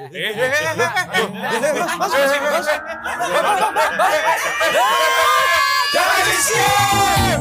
[0.00, 0.16] Jangan
[6.24, 7.36] di skip.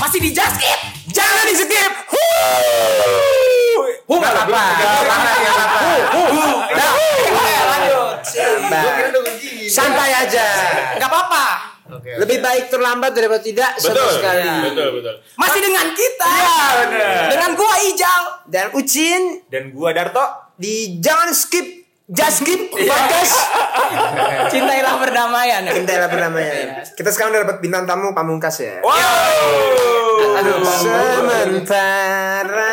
[0.00, 0.80] Masih di just skip.
[1.12, 1.92] Jangan di skip.
[4.08, 4.64] Hu nggak apa-apa.
[7.68, 8.24] Lanjut.
[9.68, 10.46] Santai aja.
[10.96, 11.76] Nggak apa-apa.
[11.88, 14.12] Lebih baik terlambat daripada tidak sama Betul.
[14.16, 14.44] sekali.
[14.44, 15.14] Betul, betul.
[15.40, 16.17] Masih dengan kita.
[16.30, 17.22] Benar.
[17.28, 18.22] Dengan gua Ijal.
[18.44, 20.24] Dan Ucin Dan gua Darto.
[20.54, 21.64] di jangan skip
[22.04, 23.34] just skip podcast.
[24.48, 25.60] Cintailah berdamaian.
[25.64, 26.82] Kendala bernamanya.
[26.88, 28.80] Kita sekarang udah dapat bintang tamu pamungkas ya.
[28.80, 30.34] Wow.
[30.34, 30.58] Aduh.
[30.64, 32.72] Sementara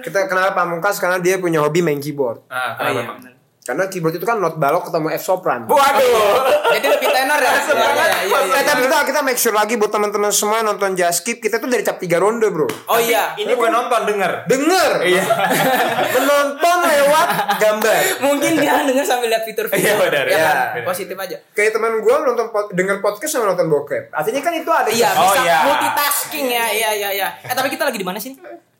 [0.00, 2.44] kita kenal pamungkas karena dia punya hobi main keyboard.
[2.46, 3.30] Ah, Oh, kenapa iya.
[3.66, 5.66] Karena keyboard itu kan not balok ketemu F sopran.
[5.66, 6.38] Waduh.
[6.70, 7.50] Jadi lebih tenor ya.
[7.66, 8.62] Iya, iya, iya, Eh, iya.
[8.62, 11.82] tapi kita kita make sure lagi buat teman-teman semua nonton just skip kita tuh dari
[11.82, 12.66] cap 3 ronde bro.
[12.86, 13.34] Oh iya.
[13.34, 14.46] Ini bukan nonton, denger.
[14.46, 14.92] Denger.
[15.02, 15.24] Iya.
[16.14, 17.94] Menonton lewat gambar.
[18.22, 19.80] Mungkin dia dengar sambil lihat fitur-fitur.
[19.80, 20.46] Iya, benar, Ya iya.
[20.46, 20.56] kan?
[20.84, 21.36] Positif aja.
[21.52, 24.12] Kayak teman gue nonton denger podcast sama nonton bokep.
[24.12, 24.88] Artinya kan itu ada.
[24.88, 25.58] Iya, Oh, bisa iya.
[25.64, 26.66] multitasking ya.
[26.70, 27.28] Iya, iya, iya.
[27.42, 28.36] Eh, tapi kita lagi di mana sih?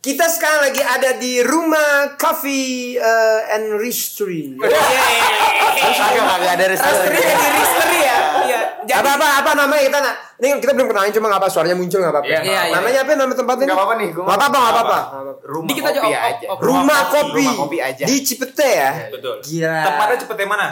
[0.06, 4.54] Kita sekarang lagi ada di rumah Coffee uh, and Ristri.
[4.54, 8.18] Agak ada Rastri ya, di Ristri ya.
[8.46, 8.60] Iya.
[8.86, 11.74] Jadi apa apa apa namanya kita nak ini kita belum kenalin cuma nggak apa suaranya
[11.74, 12.30] muncul nggak apa-apa.
[12.30, 12.74] Iya, iya, iya.
[12.78, 13.66] namanya apa nama tempatnya?
[13.66, 14.98] Nggak apa-apa nih, gua Nggak apa-apa nggak apa-apa.
[15.42, 16.46] Rumah kita kopi aja, aja.
[16.46, 16.58] oh.
[16.62, 18.04] Rumah kopi, rumah kopi aja.
[18.06, 18.90] di Cipete ya.
[19.10, 19.36] Betul.
[19.42, 19.78] Gila.
[19.90, 20.68] Tempatnya cepetnya mana?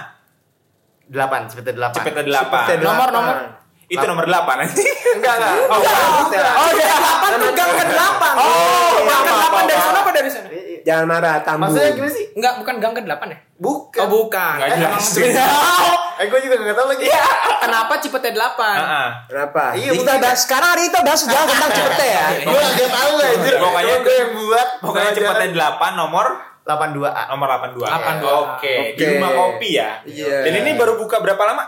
[1.10, 1.96] Delapan, seperti delapan.
[1.98, 2.62] Cepetnya Cipete delapan.
[2.70, 2.86] delapan.
[2.86, 3.63] Nomor, nomor.
[3.94, 4.82] Itu nomor delapan nanti.
[5.12, 5.54] Enggak, enggak.
[5.64, 6.52] Oh, enggak.
[6.52, 8.34] Oh, dari 8 tuh gang ke 8.
[8.36, 10.48] Oh, gang ke apa, 8 dari sana apa dari sana?
[10.84, 11.60] Jangan marah, tamu.
[11.64, 12.24] Maksudnya gimana sih?
[12.34, 13.38] Enggak, bukan gang ke 8 ya?
[13.56, 14.00] Bukan.
[14.00, 14.54] Oh, bukan.
[14.56, 15.04] Nggak jelas.
[15.16, 17.10] Emang- Eh, gue juga nggak tahu lagi.
[17.58, 18.38] Kenapa Cipete 8?
[18.54, 19.08] Heeh.
[19.26, 19.62] Kenapa?
[19.74, 22.26] Iya, kita bahas sekarang hari itu bahas sejarah tentang Cipete ya.
[22.44, 23.54] Gue nggak tahu anjir.
[23.58, 24.68] Pokoknya- gue yang buat.
[24.78, 26.26] Pokoknya cepetnya delapan nomor
[26.62, 27.22] 82A.
[27.28, 27.82] nomor 82.
[27.82, 28.30] 82.
[28.30, 29.10] Oke, di Oke.
[29.12, 29.90] rumah kopi ya.
[30.02, 30.46] Iya.
[30.46, 31.64] Dan ini baru buka berapa lama?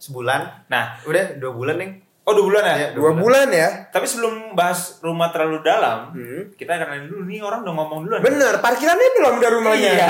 [0.00, 0.66] Sebulan.
[0.66, 1.92] Nah, Udah dua bulan, Neng.
[2.22, 2.74] oh dua bulan ya?
[2.74, 2.88] Iya.
[2.92, 3.68] Dua bulan ya.
[3.88, 6.46] Tapi sebelum bahas rumah terlalu dalam, Hmm.
[6.52, 8.20] kita kenalin dulu nih orang udah ngomong duluan.
[8.20, 9.90] Bener, parkirannya belum dari rumahnya.
[9.90, 10.08] Iya.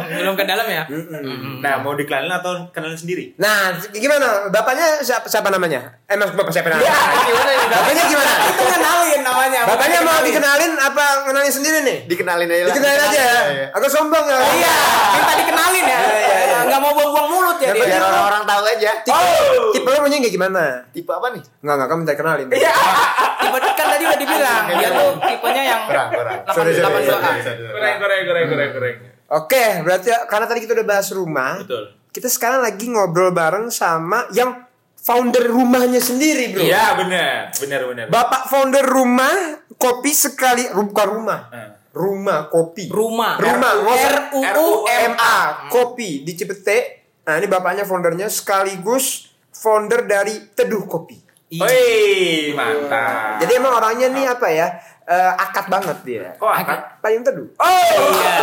[0.20, 0.84] Belum ke dalam ya?
[1.60, 3.32] Nah, mau dikenalin atau kenalin sendiri?
[3.36, 4.48] Nah, gimana?
[4.48, 5.80] Bapaknya siapa, siapa namanya?
[6.04, 6.92] Eh, mas bapak siapa namanya?
[7.22, 7.64] Gimana ya?
[7.70, 8.32] Bapaknya gimana?
[8.50, 9.60] Itu kenalin namanya.
[9.66, 10.26] Bapaknya mau dikenalin.
[10.26, 11.98] dikenalin apa kenalin sendiri nih?
[12.06, 12.68] Dikenalin aja lah.
[12.70, 13.40] Dikenalin aja ya.
[13.48, 13.66] Iya.
[13.72, 14.38] Agak sombong ya.
[14.42, 14.74] Iya,
[15.14, 15.98] minta dikenalin ya.
[16.70, 17.82] Enggak mau buang-buang mulut ya dia.
[17.82, 18.90] Biar orang-orang tahu aja.
[19.02, 19.26] Tipe,
[19.74, 20.62] tipe lu punya kayak gimana?
[20.94, 21.42] Tipe apa nih?
[21.66, 22.46] Enggak, enggak, kamu minta kenalin.
[22.54, 22.72] Iya.
[23.42, 26.38] Tipe kan tadi udah dibilang, dia tuh tipenya yang Kurang, kurang.
[26.46, 27.32] 8 Sorry, sorry, 82A.
[27.74, 28.96] Goreng, goreng, goreng, goreng, goreng.
[29.30, 31.84] Oke, berarti karena tadi kita udah bahas rumah, Betul.
[32.14, 36.62] kita sekarang lagi ngobrol bareng sama yang founder rumahnya sendiri, bro.
[36.62, 37.50] Iya, benar.
[37.56, 38.04] Benar, benar.
[38.10, 39.34] Bapak founder rumah
[39.74, 41.40] kopi sekali bukan rumah.
[41.50, 41.79] Eh.
[41.90, 42.86] Rumah kopi.
[42.86, 43.42] Rumah.
[43.42, 43.72] Rumah.
[43.82, 45.36] R U U M MA
[45.68, 47.02] kopi di Cipete.
[47.26, 51.18] Nah, ini bapaknya foundernya sekaligus founder dari Teduh Kopi.
[51.50, 51.66] Iya.
[51.66, 53.42] Wih, mantap.
[53.42, 54.68] Jadi emang orangnya nih apa ya?
[55.10, 56.26] eh, akad banget dia.
[56.38, 56.78] kok angkat?
[57.02, 57.48] Payung teduh.
[57.58, 58.34] Iya.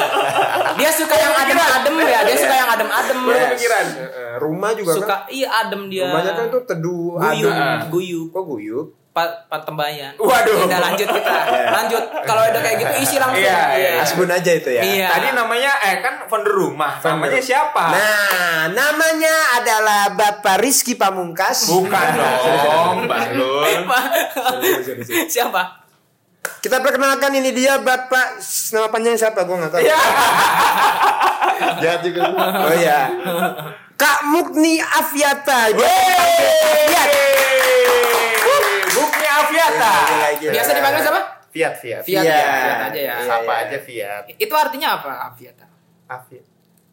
[0.76, 3.18] Dia suka yang adem-adem ya, dia suka yang adem-adem.
[3.24, 3.86] Baru kepikiran.
[3.88, 5.20] Eh, eh, rumah juga Suka kan.
[5.32, 6.12] iya adem dia.
[6.12, 7.88] Rumahnya kan tuh teduh, guyup, adem.
[7.88, 8.28] guyup.
[8.36, 8.88] Kok guyup?
[9.18, 10.14] Pat patembayan.
[10.22, 10.70] Waduh.
[10.70, 11.34] Udah lanjut kita.
[11.82, 12.04] Lanjut.
[12.22, 13.42] Kalau udah kayak gitu isi langsung.
[13.42, 13.92] Iya, iya.
[14.06, 14.82] Asbun aja itu ya.
[14.86, 15.10] Iya.
[15.10, 17.02] Tadi namanya eh kan founder rumah.
[17.02, 17.84] Namanya siapa?
[17.90, 21.66] Nah, namanya adalah Bapak Rizky Pamungkas.
[21.66, 23.66] Bukan dong, Bahlul.
[25.34, 25.82] Siapa?
[26.62, 28.38] Kita perkenalkan ini dia Bapak
[28.78, 29.50] nama panjangnya siapa?
[29.50, 29.82] Gue nggak tahu.
[31.82, 32.22] Jahat juga.
[32.38, 33.10] Oh iya.
[33.98, 35.74] Kak Mukni Afiata.
[39.58, 40.54] Gila.
[40.54, 41.22] Biasa dipanggil siapa?
[41.52, 42.04] Fiat, Fiat.
[42.06, 42.24] Fiat.
[42.24, 42.40] Iya.
[42.40, 43.16] Fiat aja ya.
[43.18, 43.34] Iya.
[43.42, 44.24] Apa aja Fiat.
[44.38, 45.58] Itu artinya apa, Fiat?
[46.08, 46.47] Afiat.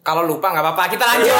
[0.05, 1.33] Kalau lupa nggak apa-apa, kita lanjut.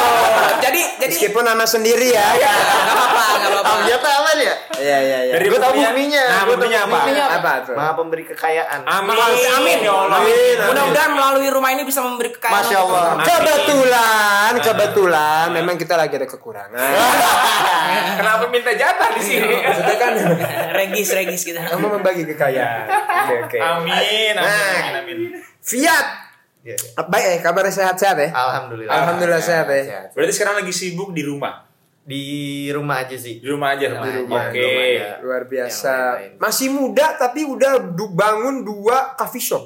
[0.59, 2.33] Jadi jadi Meskipun nama sendiri ya.
[2.33, 3.73] nggak apa-apa, nggak apa-apa.
[3.77, 4.55] Afiat apa ya?
[4.75, 5.33] Iya iya iya.
[5.37, 6.25] Dari Gua tahu buktinya.
[6.25, 6.97] Nah, buktinya apa?
[6.97, 7.75] buktinya Apa tuh?
[7.77, 8.81] Maha pemberi kekayaan.
[8.83, 9.13] Amin.
[9.53, 9.79] Amin.
[9.85, 10.17] Ya Allah.
[10.17, 10.57] Amin.
[10.65, 12.57] Mudah-mudahan melalui rumah ini bisa memberi kekayaan.
[12.57, 13.05] Masya Allah.
[13.21, 16.73] Kebetulan, kebetulan memang kita lagi ada kekurangan.
[18.19, 19.61] Kenapa minta jatah di sini?
[19.61, 20.13] Maksudnya kan
[20.81, 21.69] regis regis kita.
[21.69, 22.89] kamu membagi kekayaan.
[23.29, 23.59] Oke oke.
[23.61, 24.97] Amin, amin, Nah.
[24.97, 25.37] amin, amin.
[25.61, 26.24] Fiat.
[26.65, 27.03] Iya, iya.
[27.05, 28.29] Baik ya, kabarnya sehat-sehat ya?
[28.33, 28.89] Alhamdulillah.
[28.91, 30.09] Alhamdulillah sehat ya.
[30.11, 31.61] Berarti sekarang lagi sibuk di rumah.
[32.01, 32.25] Di
[32.69, 33.41] rumah aja sih.
[33.41, 33.89] Di rumah aja.
[33.89, 34.61] Di rumah Oke.
[34.97, 35.21] ada.
[35.21, 35.89] Luar biasa.
[35.89, 36.31] Yang lain-lain.
[36.41, 39.65] Masih muda tapi udah du- bangun dua coffee shop.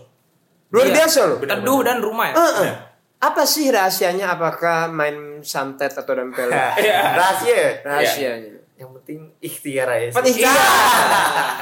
[0.70, 0.94] Luar Iya.
[1.02, 1.38] biasa loh.
[1.38, 2.34] Teduh dan rumah ya.
[2.34, 2.70] Heeh.
[3.18, 4.34] Apa sih rahasianya?
[4.34, 6.46] Apakah main santet atau dempel?
[7.18, 7.82] Rahasia.
[7.82, 8.58] Rahasianya.
[8.78, 10.38] yang penting ikhtiar aja sih.
[10.38, 10.54] Iya.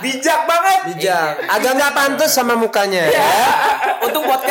[0.05, 0.81] Bijak banget.
[0.93, 1.49] Bijak.
[1.49, 3.17] Agak nggak pantas sama mukanya ya.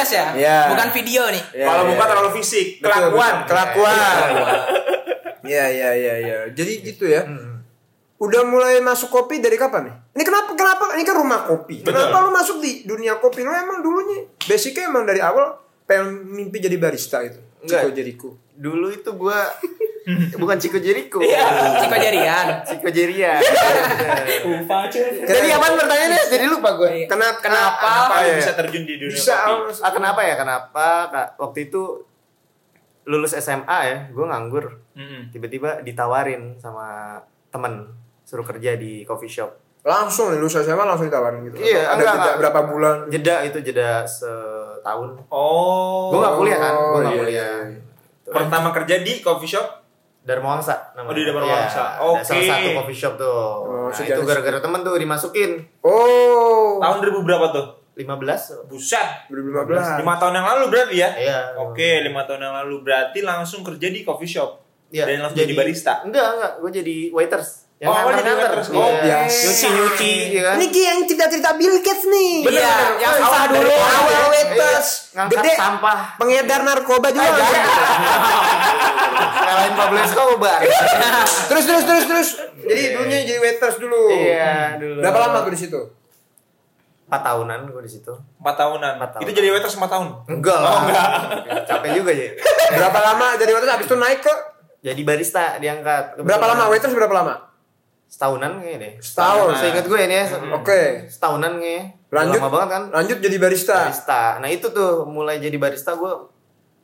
[0.07, 0.25] Ya.
[0.35, 0.57] Iya.
[0.71, 1.43] Bukan video nih.
[1.53, 1.89] Ya, Kalau ya.
[1.91, 3.33] muka terlalu fisik, Betul, kelakuan.
[3.35, 3.49] betul.
[3.49, 4.27] Kelakuan.
[5.45, 6.37] Iya iya iya iya.
[6.49, 7.21] Jadi gitu ya.
[8.15, 9.95] Udah mulai masuk kopi dari kapan nih?
[10.15, 11.83] Ini kenapa kenapa ini kan rumah kopi.
[11.83, 13.43] Kenapa lu masuk di dunia kopi?
[13.43, 15.53] Lu emang dulunya basicnya emang dari awal
[15.83, 17.37] pengen mimpi jadi barista gitu.
[17.61, 17.93] Ciko Enggak.
[17.93, 18.29] Jericho.
[18.55, 19.37] Dulu itu gua
[20.41, 21.17] bukan Ciko Jericho.
[21.17, 22.47] Ciko Jarian.
[22.67, 23.41] Ciko Jeria.
[23.41, 26.21] Jadi Jadi apa pertanyaannya?
[26.29, 27.05] Jadi lupa gue.
[27.05, 27.79] Kenapa Kenapa?
[27.81, 28.37] Kenapa lu iya.
[28.37, 29.81] bisa terjun di dunia bisa kopi?
[29.81, 30.35] Ah, kenapa ya?
[30.35, 31.81] Kenapa Kak, waktu itu
[33.05, 34.65] lulus SMA ya, gue nganggur.
[35.29, 37.17] Tiba-tiba ditawarin sama
[37.49, 37.89] temen
[38.21, 39.51] suruh kerja di coffee shop.
[39.85, 41.61] langsung nih lu SMA langsung ditawarin gitu.
[41.61, 42.37] Iya, Ada enggak, jeda enggak.
[42.41, 42.95] berapa bulan?
[43.05, 45.13] Jeda itu jeda setahun.
[45.29, 46.09] Oh.
[46.09, 46.73] Gue gak kuliah kan?
[46.73, 47.53] Gue Oh, gak iya, kuliah.
[47.69, 47.77] iya.
[48.25, 49.84] Pertama kerja di coffee shop.
[50.25, 51.05] Dharma Wangsa namanya.
[51.07, 51.83] Oh, di Dharma Iya, Wangsa.
[51.85, 52.25] ada Oke.
[52.25, 53.29] Salah satu coffee shop tuh.
[53.29, 55.51] Oh, nah, itu gara-gara temen tuh dimasukin.
[55.85, 56.81] Oh.
[56.81, 57.67] Tahun 2000 berapa tuh?
[57.95, 58.67] 15.
[58.67, 59.07] Buset.
[59.31, 60.01] 2015.
[60.03, 61.09] Lima tahun yang lalu berarti ya?
[61.15, 61.39] Iya.
[61.61, 64.65] Oke, lima tahun yang lalu berarti langsung kerja di coffee shop.
[64.91, 66.03] Iya, Dan langsung jadi, barista.
[66.03, 66.53] Enggak, enggak.
[66.59, 67.64] Gue jadi waiters.
[67.77, 68.67] Oh, jadi waiters.
[68.69, 68.79] Iya.
[68.79, 69.35] Oh, biasa.
[69.43, 70.55] Nyuci-nyuci, ya kan?
[70.55, 72.31] Ini Ki yang cerita-cerita Bill Gates nih.
[72.41, 72.95] Bener, Iya, bener.
[72.97, 73.67] yang Oh, awal dulu.
[73.69, 74.87] Awal waiters.
[75.11, 75.53] Ngangkat Gede.
[75.53, 75.97] sampah.
[76.15, 77.31] Pengedar narkoba juga.
[79.37, 80.59] Ngalahin Pablo Escobar.
[81.51, 82.29] terus terus terus terus.
[82.57, 84.01] Jadi dulunya jadi waiters dulu.
[84.09, 84.99] Iya, dulu.
[84.99, 85.81] Berapa lama tuh di situ?
[87.05, 88.13] 4 tahunan gue di situ.
[88.39, 88.91] Empat tahunan.
[88.97, 89.21] Empat tahun.
[89.21, 90.07] Itu jadi waiters empat tahun.
[90.25, 90.73] Enggak lah.
[91.61, 92.33] Capek juga ya.
[92.73, 94.35] Berapa lama jadi waiters habis itu naik ke
[94.79, 96.17] Jadi barista diangkat.
[96.17, 97.35] berapa lama waiters berapa lama?
[98.15, 98.93] Setahunan kayaknya deh.
[99.03, 99.59] Setahun.
[99.59, 100.25] Seingat gue ini ya.
[100.55, 101.03] Oke.
[101.11, 101.99] Setahunan kayaknya.
[102.15, 102.39] Lanjut.
[102.39, 102.83] Lama banget kan?
[102.95, 103.91] Lanjut jadi barista.
[103.91, 104.39] Barista.
[104.39, 106.13] Nah itu tuh mulai jadi barista gue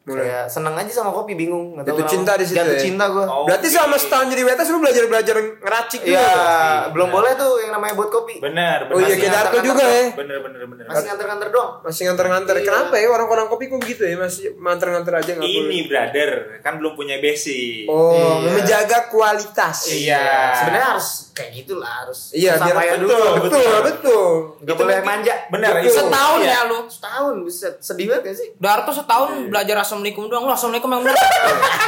[0.01, 0.25] Mulai.
[0.25, 1.74] kayak seneng aja sama kopi bingung.
[1.74, 2.81] Nggak tahu Jatuh cinta di situ Jatuh ya?
[2.81, 3.21] cinta gue.
[3.21, 3.45] Oh.
[3.45, 6.18] Berarti selama setahun jadi waiters lu belajar belajar ngeracik juga.
[6.18, 6.89] Iya, tuh?
[6.92, 8.36] belum boleh tuh yang namanya buat kopi.
[8.38, 9.06] Benar, Oh benar.
[9.06, 10.03] iya kayak Darto juga ya.
[10.12, 10.86] Bener, bener, bener.
[10.86, 11.71] Masih nganter-nganter doang.
[11.81, 12.56] Masih nganter-nganter.
[12.56, 12.65] Iya.
[12.65, 14.15] Kenapa ya orang-orang kopi kok gitu ya?
[14.15, 15.83] Masih nganter-nganter aja nggak Ini boleh.
[15.88, 17.86] brother, kan belum punya basic.
[17.86, 18.50] Oh, Iya.
[18.51, 19.77] menjaga kualitas.
[19.88, 20.25] Iya.
[20.56, 22.31] Sebenarnya harus kayak gitulah harus.
[22.31, 23.24] Iya, biar payah betul, dulu.
[23.24, 24.25] betul, betul, betul.
[24.62, 25.33] Gak Itu boleh manja.
[25.48, 25.88] Benar, Betul.
[25.88, 25.98] itu.
[25.98, 26.51] Setahun Iya.
[26.51, 26.78] ya lu.
[26.86, 28.48] Setahun buset sedih banget gak sih?
[28.56, 30.44] Darto setahun belajar assalamualaikum doang.
[30.45, 31.16] Lu assalamualaikum yang bener.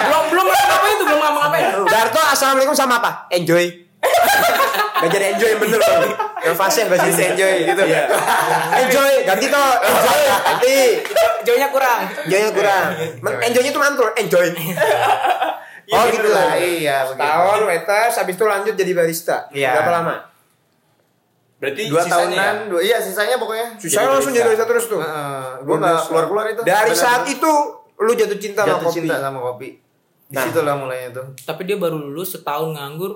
[0.04, 1.66] belum belum ngapa-ngapain tuh, belum ngapa-ngapain.
[1.86, 3.12] Darto assalamualaikum sama apa?
[3.30, 3.66] Enjoy.
[5.00, 6.12] Belajar enjoy yang bener loh.
[6.44, 7.82] Yang fasih bahasa Indonesia enjoy gitu.
[7.84, 8.02] Iya.
[8.84, 9.72] Enjoy, ganti toh.
[9.80, 10.78] Enjoy, ganti.
[11.44, 12.00] Joynya kurang.
[12.24, 12.86] Enjoynya kurang.
[13.44, 14.08] Enjoynya tuh mantul.
[14.16, 14.48] Enjoy.
[15.84, 17.22] Iya, oh gitu gitu lah, iya, begitu.
[17.22, 19.38] Tahun waiters, habis itu lanjut jadi barista.
[19.50, 19.72] Iya.
[19.76, 20.16] Berapa lama?
[21.58, 22.68] Berarti Dua sisanya tahunan, ya?
[22.68, 23.68] dua, iya sisanya pokoknya.
[23.76, 24.36] Susah Jadi langsung barista.
[24.36, 25.00] jadi barista terus tuh.
[25.62, 26.62] gue gak keluar-keluar itu.
[26.62, 27.00] Dari Benar-benar.
[27.00, 27.52] saat itu
[27.96, 28.96] lu jatuh cinta sama jatuh kopi.
[28.98, 29.70] cinta sama kopi.
[30.24, 30.44] Di Nah.
[30.44, 31.26] situ lah mulainya tuh.
[31.42, 33.14] Tapi dia baru lulus setahun nganggur.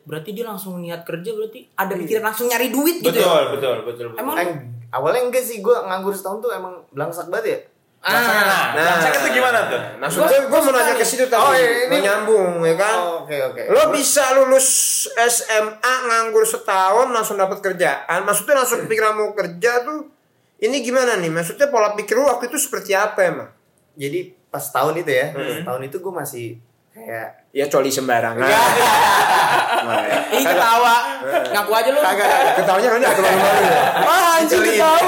[0.00, 3.46] Berarti dia langsung niat kerja berarti ada pikiran langsung nyari duit gitu Betul, ya.
[3.48, 4.18] betul, betul, betul.
[4.18, 4.48] Emang Eh,
[4.90, 7.58] awalnya enggak sih, gue nganggur setahun tuh emang belangsak banget ya.
[8.00, 8.96] Ah, Nah, Nah.
[8.96, 9.80] nah, itu gimana tuh?
[9.96, 11.36] Nah, gue gue mau nanya ke situ tadi.
[11.36, 12.96] Oh, iya, ini- nyambung ya kan?
[12.96, 13.62] Oh, Oke, oke.
[13.68, 14.66] Lo bisa lulus
[15.12, 18.24] SMA nganggur setahun langsung dapat kerjaan.
[18.24, 20.08] Maksudnya langsung kepikiran mau kerja tuh
[20.58, 21.28] ini gimana nih?
[21.28, 23.48] Maksudnya pola pikir lu waktu itu seperti apa emang?
[23.94, 25.26] Jadi pas tahun itu ya,
[25.62, 26.46] tahun itu gue masih
[26.90, 28.46] kayak Ya coli sembarangan.
[28.46, 28.54] Nah,
[30.06, 30.18] ya.
[30.38, 30.96] Ih ketawa.
[31.50, 31.98] Ngaku aja lu.
[31.98, 33.82] Kagak ketawanya kan agak malu-malu ya.
[34.00, 34.98] Wah, anjing ketawa.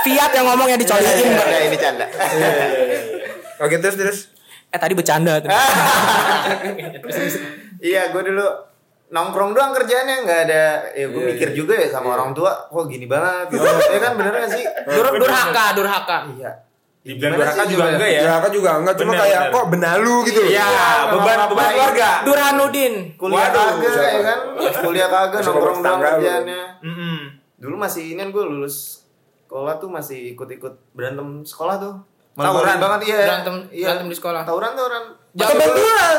[0.00, 1.10] Fiat yang ngomong yang dicoliin.
[1.28, 2.06] Enggak, ini canda.
[3.64, 4.18] Oke, terus terus.
[4.68, 5.48] Eh tadi bercanda tuh.
[7.78, 8.42] Iya, gue dulu
[9.08, 12.84] nongkrong doang kerjaannya nggak ada ya gue Iya, mikir juga ya sama orang tua kok
[12.84, 13.64] gini banget gitu.
[13.94, 16.18] ya kan bener gak sih Dur durhaka, durhaka.
[16.28, 16.52] iya
[17.00, 17.94] Dibilang durhaka juga gimana?
[17.96, 18.20] enggak ya?
[18.36, 19.54] Kan juga enggak cuma Bener, kayak bener.
[19.54, 20.40] kok benalu gitu.
[20.44, 20.68] Iya,
[21.08, 22.10] beban beban keluarga.
[22.20, 22.94] Durhanudin.
[23.14, 24.38] kuliah Waduh, kagak ya kan
[24.82, 27.16] kuliah kagak nongkrong doang kerjaannya Mm-mm.
[27.56, 28.97] dulu masih ini gue lulus
[29.48, 31.94] sekolah tuh masih ikut-ikut berantem sekolah tuh
[32.36, 32.76] Tawuran?
[32.76, 33.86] banget iya Berantem iya.
[33.88, 34.42] berantem di sekolah.
[34.44, 36.18] tawuran tawuran Kebetulan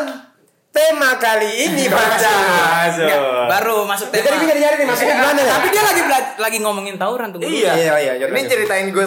[0.70, 3.06] tema kali ini Masuk.
[3.46, 4.26] Baru masuk tema.
[4.26, 5.52] tadi nyari-nyari nih masuknya gimana ya?
[5.62, 6.02] Tapi dia lagi
[6.42, 7.40] lagi ngomongin tawuran tuh.
[7.40, 7.72] Iya.
[7.78, 8.26] Iya, iya, iya.
[8.26, 9.06] ini ceritain gue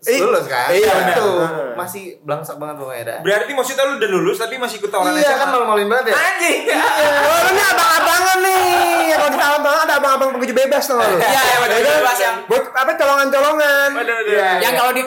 [0.00, 1.74] Eh, lulus kan iya, itu benar.
[1.74, 5.26] masih belangsak banget pokoknya dah Berarti maksudnya lu udah lulus tapi masih ikut tawaran iya
[5.28, 5.36] SMA?
[5.36, 6.60] kan malu-maluin banget ya Anjing.
[6.70, 8.66] Oh, lu ini abang-abangan nih.
[9.10, 11.02] Kalau di tahun-tahun ada abang-abang begitu bebas tuh lu.
[11.02, 11.90] Iya, iya, betul, kan?
[11.98, 13.88] bebas yang- buat apa colongan-colongan.
[14.24, 14.48] Iya.
[14.60, 15.02] Yang kalau di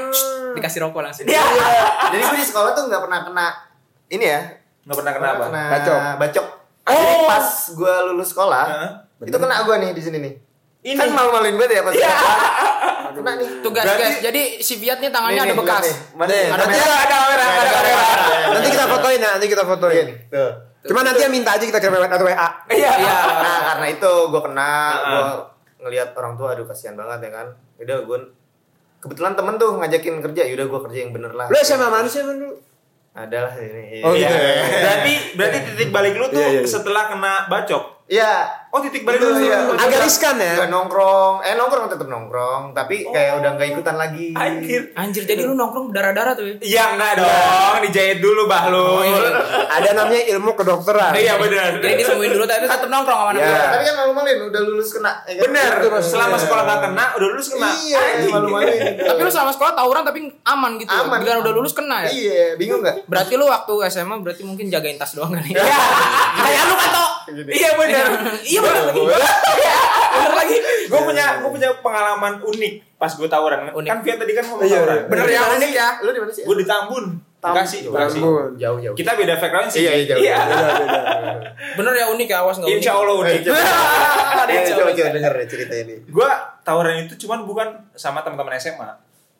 [0.51, 1.23] dikasih rokok langsung.
[1.23, 1.39] Iya.
[2.09, 3.47] jadi gue di sekolah tuh nggak pernah kena
[4.09, 4.39] ini ya
[4.83, 5.27] Nggak pernah kena
[5.71, 5.99] Bacok.
[6.17, 6.47] bacok
[6.81, 6.91] Oh.
[6.91, 8.65] Jadi pas gue lulus sekolah
[9.21, 10.33] itu kena gue nih di sini nih
[10.81, 10.97] Ini.
[10.97, 11.93] kan malu-maluin banget ya pas
[13.11, 14.17] kena nih Tuh guys, Berarti- guys.
[14.23, 15.83] Jadi si Fiat nih tangannya Nih, ada bekas.
[16.11, 16.49] Mana Nih, nih?
[16.49, 18.03] nanti Ada ada kamera, ada kamera.
[18.51, 20.05] Nanti kita fotoin ya, nanti kita Iya fotoin.
[20.05, 20.51] nih, tuh.
[20.83, 22.47] Cuma nanti yang minta aja kita kirim lewat atau WA.
[22.67, 22.91] Iya.
[23.37, 25.23] Nah, karena itu gue kena, gue
[25.81, 27.47] ngelihat orang tua, aduh kasihan banget ya kan.
[27.77, 28.17] Udah gue
[28.99, 31.45] kebetulan temen tuh ngajakin kerja, yaudah gue kerja yang bener lah.
[31.45, 32.55] Lu SMA mana sih emang dulu?
[33.11, 33.99] Adalah ini.
[33.99, 34.23] Oh, Iya.
[34.23, 34.53] gitu ya.
[34.87, 36.61] Berarti berarti titik balik lu tuh Iya, iya.
[36.63, 38.07] setelah kena bacok.
[38.07, 38.47] Iya.
[38.71, 39.67] Oh, titik balik iya.
[39.67, 40.07] setelah Agak bacok.
[40.07, 40.53] riskan ya.
[40.57, 44.31] Gak nongkrong, eh nongkrong tetap nongkrong, tapi kayak udah nggak ikutan lagi.
[44.31, 44.95] Anjir.
[44.95, 46.55] Anjir, jadi lu nongkrong berdarah-darah tuh ya?
[46.57, 49.03] Iya enggak dong, dijahit dulu bah lu.
[49.67, 51.11] Ada namanya ilmu kedokteran.
[51.13, 51.77] Iya benar.
[51.77, 53.51] Jadi disembuhin dulu tapi tetap nongkrong sama anak Iya.
[53.51, 53.67] gua.
[53.67, 55.11] Tapi kan malu-maluin, udah lulus kena.
[55.21, 55.43] ya kan?
[55.43, 55.71] Bener.
[55.99, 57.67] Selama sekolah gak kena, udah lulus kena.
[57.75, 58.81] Iya, malu-maluin.
[59.11, 60.95] Tapi lu selama sekolah tawuran tapi aman gitu.
[60.95, 61.19] Aman.
[61.19, 62.09] Bila udah lulus kena ya?
[62.09, 63.03] Iya, bingung nggak?
[63.05, 65.59] Berarti lu waktu SMA berarti mungkin jagain tas doang kan ya?
[65.59, 65.75] Iya.
[66.47, 66.75] Kayak lu
[67.23, 67.41] Kato.
[67.47, 68.05] Iya benar.
[68.51, 69.01] Iya bener lagi.
[70.11, 70.57] Bener lagi.
[70.85, 73.71] Gue punya gue punya pengalaman unik pas gue tawuran.
[73.71, 73.87] Unik.
[73.87, 74.95] Kan Via tadi kan ngomong Iya, tawuran.
[74.95, 75.07] iya.
[75.07, 75.87] Bener ya unik ya.
[76.01, 76.43] Lu di mana sih?
[76.43, 77.05] Gue di Tambun.
[77.41, 78.17] Bekasi, Bekasi.
[78.21, 78.53] Tambun.
[78.55, 78.93] Jauh, jauh.
[78.93, 79.77] Kita beda frekuensi.
[79.81, 80.21] Iya, iya, jauh.
[80.21, 80.37] Iya.
[80.37, 80.99] Beda, beda.
[81.73, 82.79] Bener ya unik ya awas enggak unik.
[82.79, 83.39] Insya Allah unik.
[83.41, 85.95] Coba coba denger deh cerita ini.
[86.05, 86.29] Gue
[86.61, 88.89] tawuran itu cuman bukan sama teman-teman SMA.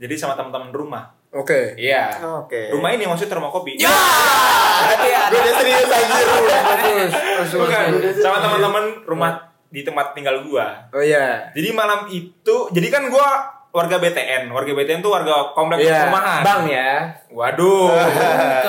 [0.02, 1.14] Jadi sama teman-teman rumah.
[1.32, 1.80] Oke.
[1.80, 2.12] Iya.
[2.44, 2.76] Oke.
[2.76, 3.80] Rumah ini maksudnya rumah kopi.
[3.80, 3.88] Ya.
[3.88, 5.32] Berarti ada.
[5.32, 6.28] Gue udah serius anjir.
[6.28, 7.12] Bagus.
[7.16, 7.86] Bagus, Bukan.
[8.20, 9.32] Sama teman-teman rumah
[9.72, 10.92] di tempat tinggal gua.
[10.92, 11.48] Oh iya.
[11.56, 13.28] Jadi malam itu, jadi kan gua
[13.72, 14.52] warga BTN.
[14.52, 16.12] Warga BTN tuh warga kompleks Iya.
[16.12, 16.42] perumahan.
[16.44, 17.08] Bang ya.
[17.32, 17.88] Waduh.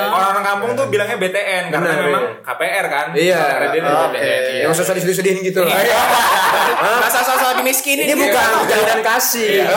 [0.07, 2.39] Orang-orang kampung tuh bilangnya BTN karena Benar, memang iya.
[2.47, 3.07] KPR kan.
[3.11, 3.41] Iya.
[3.43, 3.91] Karena dia Oke.
[3.91, 4.23] BTN.
[4.23, 4.61] Iya.
[4.63, 5.75] Yang usah sedih-sedihin gitu lah.
[7.11, 8.07] Sosok dimiskinin.
[8.07, 9.67] Ini bukan jalinan kasih.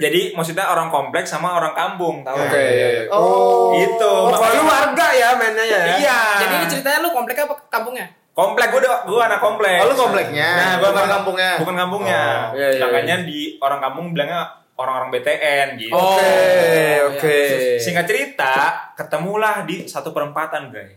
[0.00, 2.36] Jadi maksudnya orang kompleks sama orang kampung, tahu?
[2.36, 2.66] Oke.
[3.12, 3.76] Oh.
[3.76, 4.08] Gitu.
[4.08, 5.80] Oh, kalau Makanya- lu warga ya mainnya ya.
[6.00, 6.20] Iya.
[6.40, 8.08] Jadi ini ceritanya lu komplek apa kampungnya?
[8.32, 9.80] komplek gua udah gua anak kompleks.
[9.84, 11.52] Oh, lu kompleknya, Nah, gua bukan kampungnya.
[11.60, 12.24] Bukan kampungnya.
[12.48, 14.48] Oh, iya, iya, Makanya di orang kampung bilangnya
[14.80, 15.92] orang-orang BTN gitu.
[15.92, 16.16] Oh.
[16.16, 17.04] Oke, iya.
[17.12, 17.36] oke.
[17.76, 18.52] Singkat cerita,
[18.96, 20.96] ketemulah di satu perempatan, guys.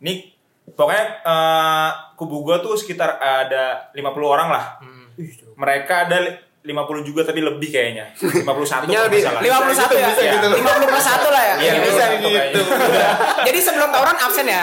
[0.00, 0.30] Ini
[0.72, 4.78] pokoknya eh, kubu gua tuh sekitar ada 50 orang lah.
[4.78, 5.10] Hmm.
[5.58, 6.18] Mereka ada
[6.60, 8.12] 50 juga tapi lebih kayaknya.
[8.44, 8.60] 51 Artinya
[8.94, 9.40] kalau lebih- nggak salah.
[9.40, 10.06] 51 ya?
[10.06, 10.46] Bisa gitu.
[10.52, 11.54] 50 plus 1 lah ya?
[11.56, 11.80] Iya, Iya.
[11.80, 12.28] bisa gitu.
[12.28, 12.60] gitu.
[13.48, 14.60] Jadi sebelum tawuran absen ya?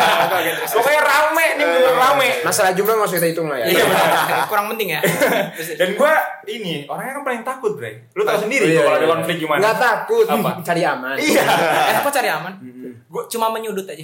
[0.74, 2.28] Pokoknya rame nih bener rame.
[2.42, 3.66] Masalah jumlah nggak usah kita hitung lah ya.
[3.68, 3.84] Iya.
[4.44, 5.00] Kurang penting ya?
[5.76, 6.12] Dan gua
[6.44, 8.10] ini orangnya kan paling takut, Bre.
[8.10, 9.12] Lu tahu sendiri Oh, iya, kalau ada iya.
[9.12, 9.58] konflik gimana.
[9.60, 10.26] Nggak takut.
[10.26, 10.50] Apa?
[10.60, 11.14] Cari aman.
[11.14, 11.42] Iya.
[11.88, 12.52] Eh, kok cari aman?
[13.06, 14.02] Gua Cuma menyudut aja.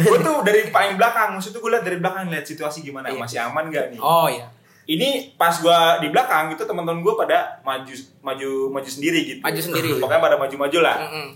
[0.00, 3.38] gua tuh dari paling belakang, maksud tuh gua lihat dari belakang lihat situasi gimana, masih
[3.40, 3.98] aman gak nih?
[3.98, 4.46] Oh iya.
[4.90, 7.94] Ini pas gua di belakang itu teman-teman gua pada maju
[8.26, 9.38] maju maju sendiri gitu.
[9.38, 9.88] Maju sendiri.
[10.02, 10.96] Pokoknya pada maju-maju lah.
[11.06, 11.26] Mm-mm.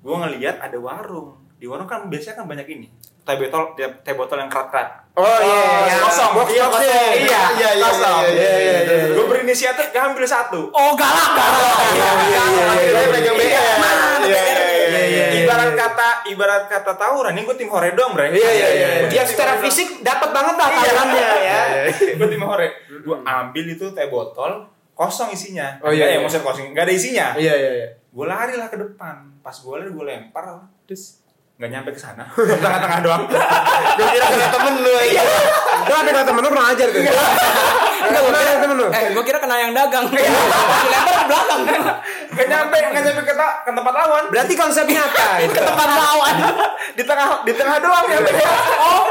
[0.00, 1.36] Gua ngelihat ada warung.
[1.60, 2.88] Di warung kan biasanya kan banyak ini.
[3.22, 5.12] Teh botol, teh botol yang kerat-kerat.
[5.14, 6.32] Oh iya, yang kosong.
[6.34, 6.82] box Iya, kosong.
[6.82, 8.20] Iya, Iya, iya, kosong.
[8.24, 9.14] iya, iya, iya, iya, iya.
[9.14, 10.72] Gua berinisiatif ngambil satu.
[10.72, 11.76] Oh galak galak.
[11.92, 13.00] Iya, iya, iya, iya.
[13.12, 13.44] Pegang BR.
[13.46, 14.51] Iya, iya, iya, iya.
[15.62, 18.34] Ibarat kata ibarat kata tawuran, ini gue tim hore dong, bre.
[18.34, 18.88] Iya, iya, iya.
[19.06, 21.60] Dia Dia secara fisik dapat banget lah tangannya ya.
[22.18, 22.68] gue tim hore.
[23.06, 25.78] Gue ambil itu teh botol kosong isinya.
[25.80, 26.18] Oh, iya, ya, iya.
[26.20, 27.26] maksudnya kosong, nggak ada isinya.
[27.38, 27.88] Iya, iya, iya.
[28.10, 29.40] Gue lari lah ke depan.
[29.40, 30.44] Pas gue lari gue lempar,
[30.84, 31.22] terus
[31.62, 32.26] nggak nyampe ke sana.
[32.62, 33.22] Tengah-tengah doang.
[33.98, 35.22] Gue kira kena temen lu aja.
[35.84, 37.02] Lu apa kata temen lu kurang ajar tuh?
[38.02, 38.86] Enggak, bener temen lu.
[38.90, 40.04] Eh, gua kira kena yang dagang.
[40.10, 41.60] Lempar ke belakang.
[42.32, 44.22] Nggak nyampe, nggak nyampe ke, ke tempat lawan.
[44.28, 45.52] Berarti konsepnya apa itu?
[45.54, 46.34] Tempat lawan.
[46.92, 48.18] di tengah di tengah doang ya.
[48.80, 49.04] Oh.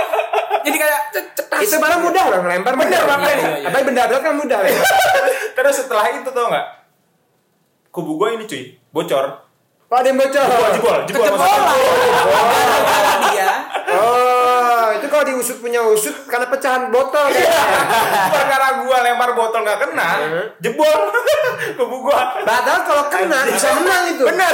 [0.62, 1.60] Jadi kayak cet- cetas.
[1.63, 3.01] Itu barang mudah loh, melempar Bener, mudah.
[3.08, 3.46] makanya.
[3.48, 3.68] Iya, iya.
[3.70, 4.60] Apa benda berat kan mudah.
[4.62, 4.74] ya?
[5.58, 6.66] Terus setelah itu tau nggak?
[7.90, 9.25] Kubu gue ini cuy, bocor.
[9.86, 10.32] Oh, ada yang bocor.
[10.48, 11.25] Jebol, jebol, jebol.
[11.28, 11.62] Kejebol maksudnya.
[11.62, 11.75] lah.
[12.24, 13.51] Gara-gara dia.
[13.92, 17.62] Oh, itu kalau diusut punya usut karena pecahan botol kayaknya.
[18.34, 20.10] Perkara gua lempar botol nggak kena,
[20.58, 20.90] jebol
[21.78, 22.42] kubu gua.
[22.42, 24.25] Padahal kalau kena bisa menang itu.
[24.25, 24.54] Bener.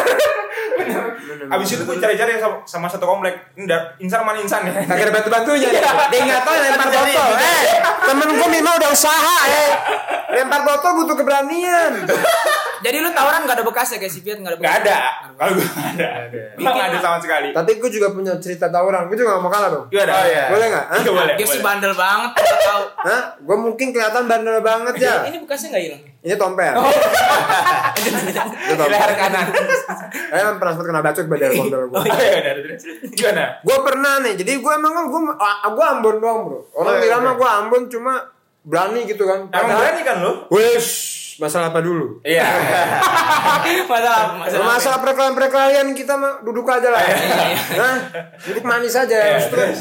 [1.48, 3.56] Abis itu gue cari-cari sama, sama satu komplek.
[4.04, 4.76] Insan mana insan ya.
[4.84, 5.80] Kagak ada bantu-bantunya nih.
[6.12, 7.30] Dia nggak tahu lempar botol.
[7.40, 7.64] Eh,
[8.04, 9.72] temen gue minimal udah usaha eh.
[10.36, 12.04] Lempar botol butuh keberanian.
[12.78, 14.70] Jadi lu tawuran gak ada bekas ya kayak si Fiat gak ada bekas.
[14.70, 14.98] Nggak ada.
[15.38, 16.08] Kalau gue nggak ada.
[16.28, 17.48] Nggak Bikin ada sama sekali.
[17.54, 19.08] Tapi gue juga punya cerita tawuran.
[19.08, 19.86] Gue juga gak mau kalah dong.
[19.90, 20.12] Gimana?
[20.14, 20.46] Oh, iya.
[20.50, 20.86] Boleh nggak?
[20.88, 21.00] Hah?
[21.02, 21.36] Iya boleh.
[21.38, 22.84] Dia sih bandel banget, gak tahu.
[23.08, 23.22] Hah?
[23.38, 25.26] Gue mungkin kelihatan bandel banget ya.
[25.26, 26.02] Ini bekasnya gak hilang.
[26.22, 26.74] Ini tompel.
[26.76, 28.88] Tompel.
[28.92, 29.46] leher kanan.
[30.28, 31.98] Eh, pernah sempat kena bacok tompel gue.
[31.98, 32.56] Oh iya benar.
[33.14, 33.44] Gimana?
[33.64, 34.34] Gue pernah nih.
[34.36, 35.22] Jadi gue emang kan gue
[35.68, 36.60] gue Ambon doang bro.
[36.74, 38.14] Orang Oh, iya, bilang mah gue Ambon cuma
[38.68, 39.48] berani gitu kan.
[39.48, 40.32] Emang berani kan lu?
[40.52, 40.88] Wes,
[41.38, 42.22] masalah apa dulu?
[42.26, 42.46] Iya.
[43.92, 44.66] masalah masalah.
[44.78, 47.02] Masalah perkelahian-perkelahian kita mah duduk aja lah.
[47.02, 47.18] Iya,
[47.78, 47.96] Nah,
[48.42, 49.18] duduk manis aja.
[49.18, 49.80] Iya, Terus terus.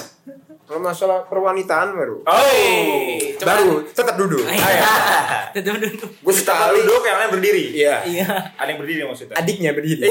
[0.66, 2.26] Kalau masalah perwanitaan baru.
[2.26, 3.06] Oh.
[3.38, 4.42] Baru tetap duduk.
[4.42, 6.10] Tuh, tuh, tuh.
[6.26, 6.82] Gue sekali.
[6.82, 7.64] duduk yang lain berdiri.
[7.70, 8.02] Iya.
[8.02, 8.26] Iya.
[8.58, 9.38] Ada yang berdiri maksudnya.
[9.38, 10.10] Adiknya berdiri.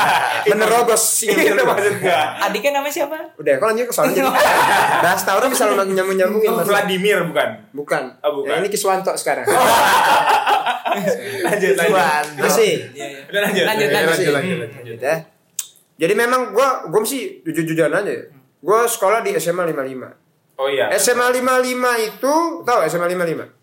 [0.54, 2.38] Menerobos singa Itu maksudnya.
[2.38, 3.18] Adiknya namanya siapa?
[3.34, 4.30] Udah, kok lanjut ke soalnya.
[5.04, 6.54] Bahas tahun bisa lo nyambung nyambungin.
[6.62, 7.48] Vladimir bukan?
[7.74, 8.02] Bukan.
[8.22, 8.54] Oh, bukan.
[8.54, 9.42] Ya, ini Kiswanto sekarang.
[11.42, 12.26] Lanjut, lanjut.
[12.38, 12.72] Masih.
[12.90, 13.20] Iya, iya.
[13.26, 13.64] Udah lanjut.
[13.64, 14.32] Lanjut, Iya, lanjut.
[14.32, 14.58] lanjut.
[14.82, 15.16] Gitu ya.
[15.96, 18.08] Jadi memang gua gua mesti jujur-jujuran aja.
[18.08, 18.22] ya.
[18.58, 20.12] Gua sekolah di SMA 55.
[20.56, 20.88] Oh iya.
[20.96, 21.72] SMA 55
[22.02, 22.34] itu
[22.64, 23.56] tahu SMA 55?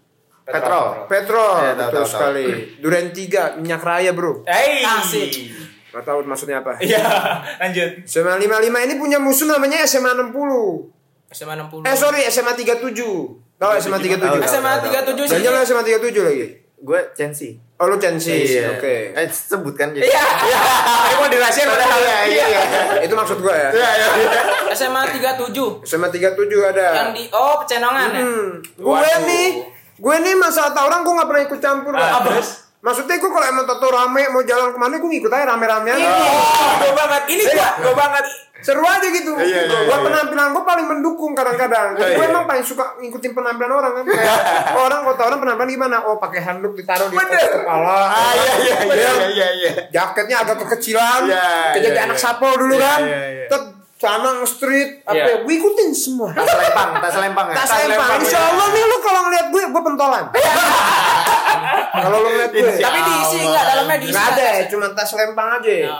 [0.43, 1.07] Petrol.
[1.07, 2.45] Petrol, Iya, tahu, betul tahu, sekali.
[2.77, 4.43] Duren 3, minyak raya, Bro.
[4.43, 4.83] Hey.
[4.83, 5.31] Asik.
[5.89, 6.75] Gak tahu maksudnya apa.
[6.79, 6.99] Iya,
[7.59, 8.03] lanjut.
[8.03, 8.49] SMA 55
[8.81, 10.89] ini punya musuh namanya SMA 60.
[11.31, 11.85] SMA 60.
[11.85, 12.91] Eh sorry, SMA 37.
[13.55, 14.19] Tahu SMA 37?
[14.19, 14.43] Tahu, tahu.
[14.43, 15.39] SMA 37 sih.
[15.39, 16.47] Jangan SMA 37 lagi.
[16.83, 17.55] Gue Chensi.
[17.79, 18.75] Oh lu Chensis, Iya.
[18.75, 19.15] oke.
[19.15, 20.03] Eh sebut kan jadi.
[20.03, 20.23] Iya.
[21.07, 21.99] Ini mau dirahasiain padahal.
[21.99, 22.61] Iya, iya, iya.
[23.01, 23.69] Itu maksud gua ya.
[23.71, 24.07] Iya, iya.
[24.71, 26.87] SMA 37 SMA 37 ada.
[26.93, 28.21] yang di oh pecenongan ya.
[28.21, 29.23] Hmm, gue Waduh.
[29.23, 29.47] nih,
[29.95, 31.93] gue nih masalah tawuran gue gak pernah ikut campur.
[31.93, 32.39] Ah, Pak.
[32.83, 35.95] Maksudnya gue kalau emang tato rame mau jalan ke mana gue ngikut aja rame-ramean.
[35.95, 36.43] Oh,
[36.77, 37.23] gue banget.
[37.31, 38.25] Ini gua, gua banget.
[38.59, 39.31] Seru aja gitu.
[39.33, 40.03] Iya, iya, Gua iya.
[40.03, 41.95] penampilan gue paling mendukung kadang-kadang.
[41.95, 42.27] Gue Iya.
[42.27, 44.03] emang paling suka ngikutin penampilan orang kan.
[44.05, 44.39] Kayak
[44.83, 45.97] orang kalau tawuran penampilan gimana?
[46.03, 47.49] Oh pakai handuk ditaruh di Bener.
[47.57, 47.95] kepala.
[48.05, 49.71] Ah iya iya iya iya iya.
[49.89, 51.21] Jaketnya agak kekecilan.
[51.23, 52.23] Iya, Kayak jadi iya, anak iya.
[52.23, 52.99] sapol dulu Iya, kan.
[53.01, 53.47] iya, iya.
[54.03, 54.89] Tet celana nge-street.
[55.01, 55.24] Apa Iya.
[55.24, 55.36] ya?
[55.48, 56.36] Gue ikutin semua.
[56.36, 57.55] Tas lempang, tas lempang ya.
[57.55, 58.10] Tak Tas lempang.
[58.19, 58.50] Insya ya.
[58.51, 60.24] Allah nih lu kalau ngeliat gue, gue pentolan.
[62.03, 62.72] kalau lu ngeliat gue.
[62.75, 64.12] Tapi diisi enggak dalamnya diisi.
[64.12, 65.63] Nggak ada, cuma tas lempang aja.
[65.63, 65.93] Oh, iya.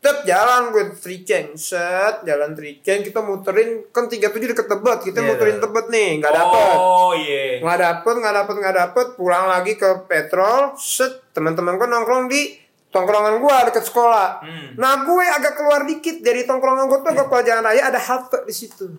[0.00, 5.28] Tetep jalan gue triceng, set jalan triceng kita muterin kan 37 deket tebet, kita Iya.
[5.28, 7.60] muterin tebet nih, nggak dapet, Oh, iya.
[7.60, 12.48] nggak dapet, nggak dapet, nggak dapet, pulang lagi ke petrol, set teman-teman gue nongkrong di
[12.90, 14.40] tongkrongan gue deket sekolah.
[14.40, 14.68] Hmm.
[14.74, 18.42] Nah gue agak keluar dikit dari tongkrongan gue tuh agak keluar jalan raya ada halte
[18.42, 18.90] di situ.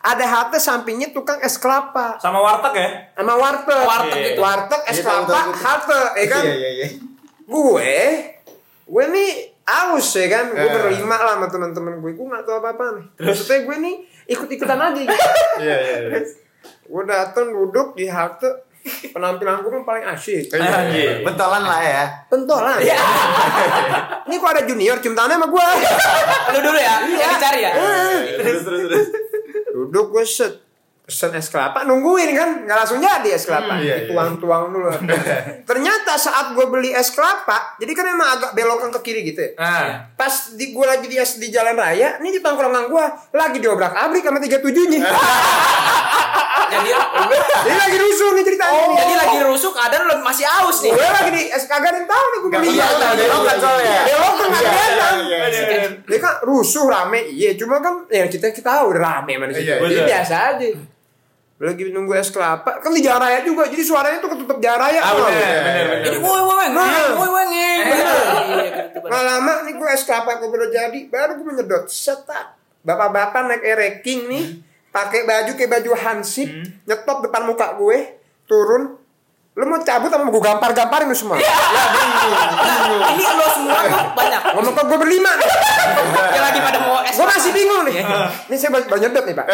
[0.00, 2.88] Ada halte sampingnya tukang es kelapa Sama warteg ya?
[3.14, 3.78] sama warteg.
[3.82, 4.38] Warteg gitu.
[4.38, 5.52] Warteg es Iya, tahu, kelapa tahu.
[5.58, 6.42] halte, ya kan?
[6.42, 6.88] Iya iya iya.
[7.44, 7.92] gue
[8.84, 9.30] gue nih
[9.64, 10.72] aus ya kan gue Eh.
[10.74, 13.94] berlima lah sama teman-teman gue gue nggak tahu apa apa nih maksudnya gue nih
[14.26, 15.00] ikut ikutan aja.
[15.56, 16.20] Iya iya iya.
[16.82, 18.48] gue datang duduk di halte
[18.84, 21.24] penampilan gue kan paling asyik Anjir.
[21.24, 22.04] Bentolan lah ya.
[22.28, 22.76] pentolan
[24.28, 25.66] ini kok ada junior cium tangan sama gue
[26.54, 27.72] Lu dulu ya, yang dicari ya.
[28.38, 29.06] Terus terus terus.
[29.74, 30.52] duduk gue set
[31.04, 32.64] pesen es kelapa nungguin kan?
[32.64, 33.76] Nggak langsung jadi es kelapa.
[33.76, 34.08] Hmm, iya, iya.
[34.08, 34.88] tuang-tuang dulu.
[35.68, 39.50] Ternyata saat gue beli es kelapa jadi kan emang agak belokan ke kiri gitu ya?
[39.60, 40.16] Nah.
[40.16, 43.04] pas di gue lagi di di jalan raya ini di tongkrongan gue
[43.36, 45.04] lagi diobrak abrik sama tiga tujuhnya
[46.66, 46.90] Jadi
[47.64, 48.96] jadi lagi rusuh nih ceritanya nih.
[48.96, 50.90] jadi lagi rusuk keadaan lu masih aus nih.
[50.90, 53.98] gue lagi di ada yang tahu nih gue Gak beli iya, ya belokan soalnya.
[54.04, 55.88] belokan nggak Iya, kelihatan iya, iya, iya.
[56.00, 59.62] dia kan rusuh rame iya cuma kan ya kita kita tahu udah rame mana sih
[59.62, 60.06] Iya, jadi betul.
[60.06, 60.66] biasa aja
[61.56, 65.00] lagi nunggu es kelapa kan di jalan raya juga jadi suaranya tuh ketutup jalan raya
[65.00, 66.02] Ah, bener, bener, bener.
[66.02, 67.14] Jadi woi woi Nah.
[67.14, 67.44] woi woi.
[67.46, 72.46] Iya, gitu, Nggak lama nih gue es kelapa gue baru jadi baru gue menyedot setak
[72.82, 74.44] bapak-bapak naik ereking nih
[74.94, 76.46] pakai baju kayak baju hansip
[76.86, 79.02] nyetop depan muka gue turun.
[79.54, 81.38] Lu mau cabut sama gue gampar-gamparin lu semua?
[81.38, 81.46] Nah,
[83.14, 84.42] ini lo semua tuh banyak.
[84.50, 85.30] ngomong ke gue berlima.
[86.34, 87.14] Yang lagi pada mau es.
[87.14, 88.02] gue masih bingung nih.
[88.50, 89.46] Ini saya baru nyedot nih pak.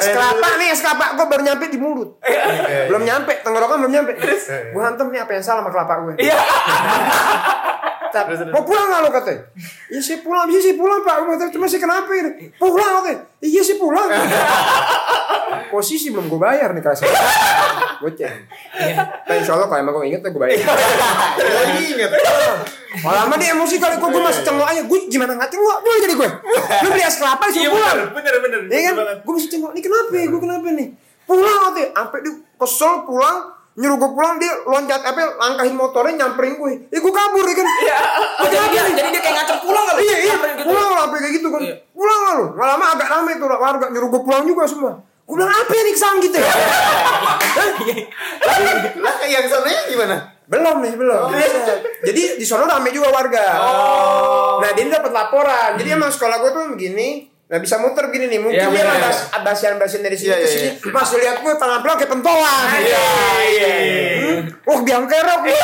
[0.00, 1.12] Es kelapa nih es kelapa.
[1.12, 2.16] Gue baru nyampe di mulut.
[2.88, 4.12] Belum nyampe tenggorokan belum nyampe.
[4.72, 6.14] Gue hantem nih apa yang salah sama kelapa gue
[8.16, 8.36] Iya.
[8.40, 9.40] Tapi, mau pulang nggak lo katanya?
[9.92, 11.16] Iya sih pulang, iya sih pulang pak.
[11.20, 12.48] Gue Cuma sih kenapa ini?
[12.56, 13.18] Pulang katanya.
[13.44, 14.08] Iya sih pulang.
[15.72, 16.82] Posisi belum gue bayar nih
[17.96, 18.32] gue cek.
[19.24, 20.56] Tapi insya Allah kalau emang gue inget gue bayar.
[21.40, 22.10] Lagi inget.
[22.96, 24.82] Kalau lama dia emosi kali kok gue masih cengok aja.
[24.84, 25.78] Gue gimana nggak cengok?
[25.80, 26.28] Gue jadi gue.
[26.84, 27.98] Lu beli es kelapa sih Iya pulang.
[28.12, 28.60] bener, bener.
[28.68, 28.94] Iya kan?
[29.24, 29.70] Gue masih cengok.
[29.76, 30.26] Ini kenapa ya?
[30.28, 30.88] Gue kenapa nih?
[31.26, 31.88] Pulang katanya.
[31.96, 33.38] Sampai dia kesel pulang.
[33.76, 36.72] Nyuruh gue pulang dia loncat apa langkahin motornya nyamperin gue.
[36.88, 37.66] Ya gue kabur ya kan.
[37.68, 37.96] Iya.
[38.40, 40.00] Oh, jadi dia jadi dia kayak ngacak pulang kali.
[40.00, 40.64] Iya iya gitu.
[40.64, 41.74] pulang lah kayak gitu kan Iya.
[41.92, 45.50] pulang lah lu lama agak rame tuh warga nyuruh gue pulang juga semua gue bilang
[45.50, 46.46] apa ya nih kesang gitu ya
[49.02, 50.16] Lah yang sonanya gimana?
[50.46, 51.26] belum nih belum
[52.06, 53.46] jadi di sono rame juga warga
[54.62, 58.40] nah dia dapat laporan jadi emang sekolah gue tuh begini Nah bisa muter begini nih,
[58.42, 59.06] mungkin Iya, dia bener.
[59.06, 60.90] lah basian-basian dari sini Iya, ke iya, sini.
[60.90, 62.66] Mas lihat gue penampilan kayak pentolan.
[62.74, 63.06] Iya,
[63.46, 63.70] iya, iya.
[64.18, 64.40] Hmm?
[64.66, 65.54] Wah biang kerok nih.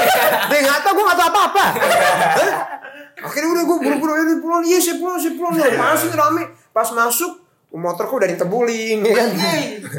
[0.47, 1.65] Dia nggak tahu gue nggak tahu apa-apa.
[3.19, 4.63] Akhirnya udah gue buru-buru ini pulang.
[4.63, 5.59] Iya sih pulang sih pulang.
[5.59, 6.55] Pas sih rame.
[6.71, 7.42] Pas masuk
[7.73, 9.29] motorku udah ditebulin ya kan.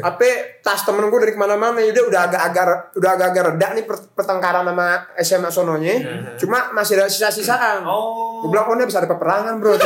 [0.06, 0.26] Apa
[0.62, 4.10] tas temen gue dari ke mana-mana ya udah udah agak-agak udah agak-agak reda nih per-
[4.14, 5.94] pertengkaran sama SMA sononya.
[6.38, 7.82] Cuma masih ada sisa-sisaan.
[7.82, 8.46] Oh.
[8.46, 9.74] Gue bilang oh ini bisa ada peperangan bro?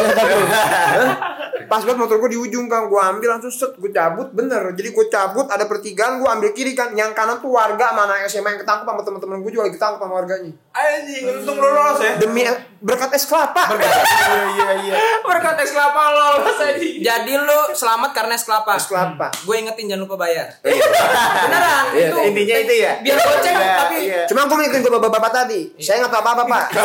[1.68, 4.72] Pas banget motor gue di ujung kan, gue ambil langsung set, gue cabut bener.
[4.72, 6.96] Jadi gue cabut ada pertigaan, gue ambil kiri kan.
[6.96, 10.00] Yang kanan tuh warga sama anak SMA yang ketangkep sama temen-temen gue juga lagi ketangkep
[10.00, 10.52] sama warganya.
[10.72, 12.16] Anjing, untung lo lolos ya.
[12.16, 12.48] Demi
[12.80, 13.62] berkat es kelapa.
[13.68, 14.94] Iya iya iya.
[15.20, 16.56] Berkat es kelapa lolos.
[17.04, 18.74] Jadi lu selamat karena es kelapa.
[18.74, 19.30] Es kelapa.
[19.46, 20.50] Gue ingetin jangan lupa bayar.
[20.58, 21.84] Beneran.
[21.94, 22.92] Iya, itu Intinya itu ya.
[22.98, 24.22] biar goceng Iya, tapi iya.
[24.26, 25.60] Cuma gue ngikutin ke bapak-bapak tadi.
[25.78, 26.64] Saya nggak tahu apa-apa pak.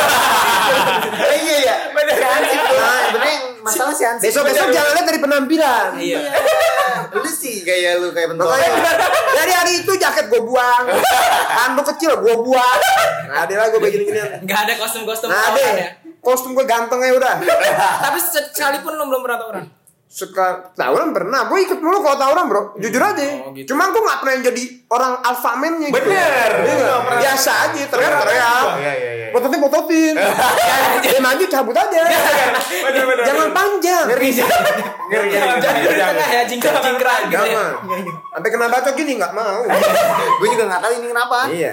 [1.24, 1.74] Eh, iya ya.
[1.94, 2.78] Si Hansip tuh.
[2.78, 4.30] Nah, yang masalah si Hansip.
[4.30, 5.86] Besok-besok jangan lihat dari penampilan.
[5.98, 6.18] Iya.
[7.14, 8.42] Lu sih gaya lu kayak bentuk.
[8.42, 8.90] Makanya
[9.34, 10.82] dari hari itu jaket gue buang,
[11.54, 12.78] handuk kecil gue buang.
[13.28, 14.18] Nah, ada lah gue begini gini.
[14.42, 15.88] Gak ada kostum-kostum Nah, deh, ya.
[16.18, 17.34] kostum gue ganteng ya udah.
[18.02, 19.64] Tapi sekalipun lu belum pernah tawuran.
[20.14, 23.42] Suka tawuran pernah, gue ikut mulu kalau tawuran bro, jujur aja.
[23.42, 23.74] Oh, gitu.
[23.74, 26.06] Cuma gue nggak pernah jadi orang alpha man-nya gitu.
[26.06, 26.50] Bener.
[26.70, 27.18] Pernah.
[27.18, 28.66] Biasa aja, teriak-teriak.
[28.78, 29.26] Iya iya iya.
[29.34, 30.14] Pototin pototin.
[31.02, 32.00] Dia maju cabut aja.
[33.26, 34.06] Jangan panjang.
[34.06, 34.30] Ngeri
[35.10, 35.30] Ngeri.
[35.58, 37.50] Jadi di tengah ya jingkrak-jingkrak gitu ya.
[37.50, 37.72] Jangan.
[38.30, 39.66] Sampai kena bacok gini nggak mau.
[40.38, 41.38] Gue juga nggak tahu ini kenapa.
[41.50, 41.72] Iya.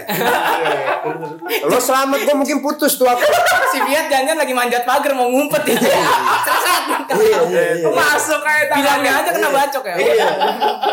[1.69, 3.21] Lo selamat gue mungkin putus tuh aku.
[3.69, 5.77] Si Fiat jangan lagi manjat pagar mau ngumpet ya.
[5.77, 6.83] Sesat.
[7.17, 7.85] Iya, iya, iya.
[8.31, 9.95] Masuk kayak bilangnya aja kena bacok ya.
[9.99, 10.27] Iya.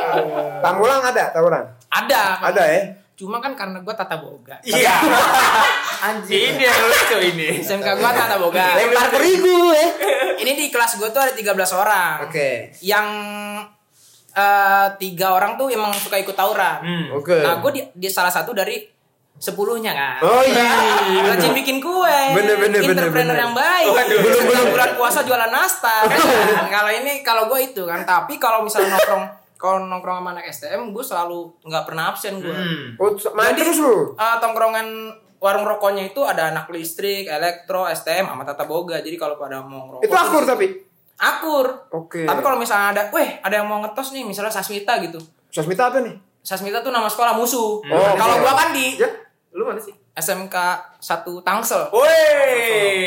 [0.67, 1.65] Pamulang ada tawuran?
[1.87, 2.23] Ada.
[2.51, 2.83] Ada ya.
[3.15, 4.59] Cuma kan karena gue tata boga.
[4.67, 4.95] Iya.
[6.11, 6.59] Anjing.
[6.59, 7.49] Ini yang lucu ini.
[7.63, 8.75] SMK gue tata boga.
[8.75, 9.87] Lempar terigu ya.
[10.43, 12.27] Ini di kelas gue tuh ada 13 orang.
[12.27, 12.75] Oke.
[12.83, 13.07] Yang
[14.35, 16.83] eh, tiga orang tuh emang suka ikut tawuran.
[16.83, 17.07] Hmm.
[17.23, 17.39] Oke.
[17.39, 18.98] Nah, gue di, di salah satu dari
[19.39, 20.19] sepuluhnya kan.
[20.23, 20.67] Oh iya.
[21.25, 22.19] Rajin bikin kue.
[22.35, 23.45] Bener, bener, bener, Entrepreneur bener.
[23.47, 23.91] yang baik.
[23.95, 24.19] Waduh.
[24.19, 26.11] Belum belum bulan puasa jualan nastar.
[26.11, 26.19] Kan?
[26.69, 28.03] kalau ini kalau gue itu kan.
[28.03, 29.25] Tapi kalau misalnya nongkrong
[29.59, 32.55] kalau nongkrong sama anak STM, gue selalu nggak pernah absen gue.
[32.55, 32.95] Hmm.
[32.99, 34.15] Oh, Jadi terus lu.
[34.15, 34.87] eh, tongkrongan
[35.39, 38.99] warung rokoknya itu ada anak listrik, elektro, STM, sama tata boga.
[39.03, 40.67] Jadi kalau pada mau ngerokok Itu akur tapi.
[41.19, 41.67] Akur.
[41.91, 42.23] Oke.
[42.23, 45.19] Tapi kalau misalnya ada, weh ada yang mau ngetos nih, misalnya Sasmita gitu.
[45.51, 46.15] Sosmita apa nih?
[46.43, 47.83] Sasmita tuh nama sekolah musuh.
[47.83, 48.43] Oh, kalau oke.
[48.47, 49.11] gua kan di Ya,
[49.57, 49.97] lu mana sih?
[50.13, 50.57] SMK
[51.01, 51.83] 1 Tangsel.
[51.89, 52.11] Woi.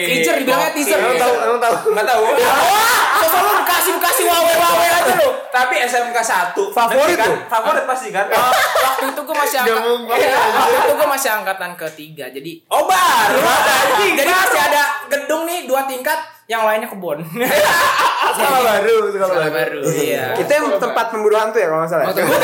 [0.10, 0.98] Teaser dibilangnya teaser.
[0.98, 1.76] Emang tahu, emang tahu.
[1.94, 2.22] Enggak tahu.
[2.24, 5.30] Wah, sosok lu kasih kasih wawe wawe aja lu.
[5.54, 7.32] Tapi SMK 1 Favorit kan?
[7.46, 8.26] Favorit pasti kan?
[8.88, 10.30] Waktu itu gua masih angkat, Gabung banget.
[10.30, 12.26] Iya, waktu itu gua masih angkatan ketiga.
[12.32, 13.40] Jadi Oh baru.
[14.18, 16.20] Jadi masih ada gedung nih dua tingkat,
[16.52, 17.24] yang lainnya kebun.
[18.32, 19.80] Sekolah baru, sekolah Sekolah baru.
[19.80, 19.92] baru.
[19.94, 20.24] Iya.
[20.36, 22.06] Kita yang tempat pemburu hantu ya kalau nggak salah.
[22.12, 22.44] Gua-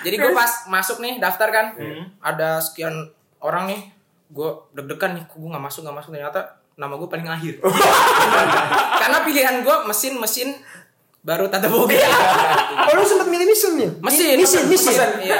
[0.00, 1.66] Jadi gue pas masuk nih daftar kan,
[2.18, 2.92] ada sekian
[3.38, 3.80] orang nih,
[4.28, 6.40] gue deg-degan nih, gue nggak masuk nggak masuk ternyata
[6.74, 7.54] nama gue paling akhir.
[9.00, 10.48] Karena pilihan gue mesin mesin
[11.20, 11.96] baru tata boga.
[12.86, 13.88] Oh lu sempet milih mesinnya?
[13.98, 14.94] Mesin, Mesin, mesin.
[15.20, 15.38] Iya.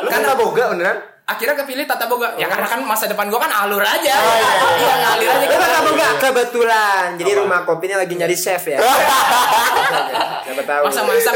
[0.00, 0.98] Lu nggak boga beneran?
[1.22, 2.34] Akhirnya kepilih tata boga.
[2.34, 4.14] Ya karena kan masa depan gue kan alur aja.
[4.18, 4.36] Oh,
[4.74, 5.46] Iya, ngalir aja.
[5.46, 5.70] Kita kan.
[5.78, 7.06] tahu nggak kebetulan.
[7.14, 8.78] Jadi rumah kopinya lagi nyari chef ya.
[10.44, 10.82] Siapa tahu.
[10.90, 11.34] Masa masak.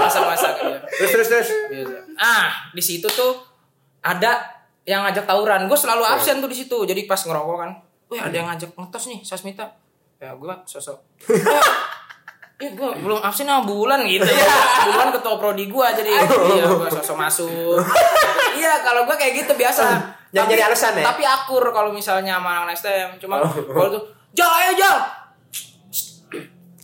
[0.00, 0.54] Masa masak.
[0.58, 0.78] Iya.
[0.98, 1.48] Terus terus terus.
[2.16, 3.36] Ah, di situ tuh
[4.00, 4.40] ada
[4.88, 5.68] yang ngajak tawuran.
[5.68, 6.74] Gue selalu absen tuh di situ.
[6.82, 7.70] Jadi pas ngerokok kan,
[8.10, 9.66] wih ada yang ngajak ngetos nih, Sasmita.
[10.18, 10.98] Ya gue sosok.
[12.62, 14.46] Eh, gue belum absen sama bulan gitu ya.
[14.86, 17.74] Bulan ketua prodi gue jadi iya gue sosok masuk.
[18.54, 19.82] iya kalau gue kayak gitu biasa.
[20.30, 21.04] Jangan Tapi- jadi alasan ya?
[21.10, 23.10] Tapi akur kalau misalnya sama anak STM.
[23.18, 24.96] Cuma kalau tuh jal ayo jal.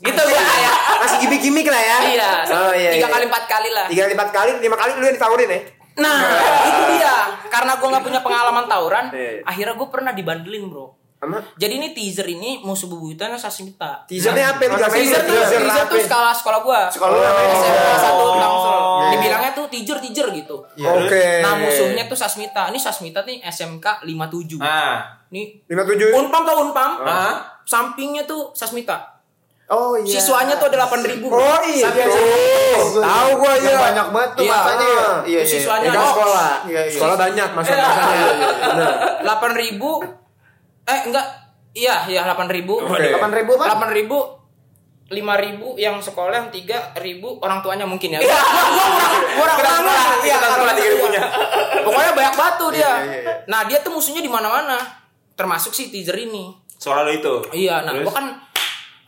[0.02, 0.74] Gitu gue kayak.
[0.98, 1.96] Masih gimmick-gimmick lah ya.
[2.10, 2.30] Iya.
[2.50, 2.90] Oh iya.
[2.98, 3.14] Tiga iya.
[3.14, 3.86] kali empat kali lah.
[3.86, 5.60] Tiga kali empat kali, lima kali lu yang ditawurin ya?
[5.98, 6.18] Nah,
[6.66, 7.14] itu dia.
[7.50, 9.42] Karena gue nggak punya pengalaman tawuran, Iya.
[9.46, 10.97] akhirnya gue pernah dibandelin, bro.
[11.18, 14.06] Sama Jadi ini teaser ini musuh bebuyutan Sasmita.
[14.06, 14.62] teasernya apa?
[14.62, 16.80] Teaser, tuh, teaser teaser tuh skala sekolah gue.
[16.94, 17.42] Sekolah apa?
[17.52, 18.78] SMA satu Tangsel.
[18.78, 19.10] Oh.
[19.10, 20.62] Dibilangnya tuh teaser teaser gitu.
[20.78, 21.42] Oke.
[21.42, 22.70] Nah musuhnya tuh Sasmita.
[22.70, 24.62] Ini Sasmita nih SMK 57.
[24.62, 25.10] Ah.
[25.34, 26.14] Nih lima tujuh.
[26.14, 27.02] Unpam tau Unpam?
[27.02, 27.34] Ah.
[27.66, 29.18] Sampingnya tuh Sasmita.
[29.68, 30.16] Oh iya.
[30.16, 31.28] Siswanya tuh ada 8000 ribu.
[31.28, 31.90] Oh iya.
[32.78, 33.80] Oh, Tahu gua Yang ya.
[33.84, 34.54] banyak banget tuh Iya.
[34.54, 35.02] masanya ya.
[35.02, 35.16] Ah.
[35.20, 35.42] Iya, iya.
[35.44, 36.50] Siswanya Ya kan Oh, sekolah.
[36.64, 36.94] Iya, iya.
[36.94, 38.28] Sekolah banyak masa-masanya.
[38.64, 38.88] Bener.
[39.26, 40.27] 8000
[40.88, 41.26] eh enggak
[41.76, 42.96] iya iya 8000 Oke.
[42.96, 43.64] Delapan ribu apa?
[43.68, 44.18] delapan ribu
[45.08, 48.20] lima ribu yang sekolah yang tiga ribu orang tuanya mungkin ya.
[48.20, 49.08] Gua gua gua
[49.40, 51.22] kurang kurang kurang iya tiga ribunya.
[51.80, 52.84] Pokoknya banyak batu dia.
[52.84, 53.34] Iya, iya, iya.
[53.48, 54.76] Nah dia tuh musuhnya di mana-mana.
[55.32, 56.52] Termasuk si teaser ini.
[56.76, 57.34] Soal lo itu.
[57.56, 58.36] Iya, nah gua kan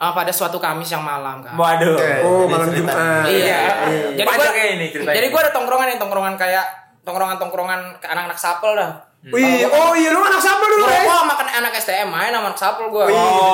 [0.01, 1.53] ah, pada suatu Kamis yang malam kan.
[1.53, 2.01] Waduh.
[2.25, 3.29] Oh malam Jumat.
[3.29, 3.61] Iya.
[4.17, 5.17] Jadi Panjang gua, kayak ini ceritanya.
[5.21, 6.65] jadi gua ada tongkrongan nih, tongkrongan kayak
[7.05, 9.10] tongkrongan-tongkrongan ke anak-anak sapel dah.
[9.21, 11.05] Wih, oh iya lu anak siapa dulu ya?
[11.05, 13.05] Gua makan anak STM main sama anak sapel gua.
[13.05, 13.53] Oh.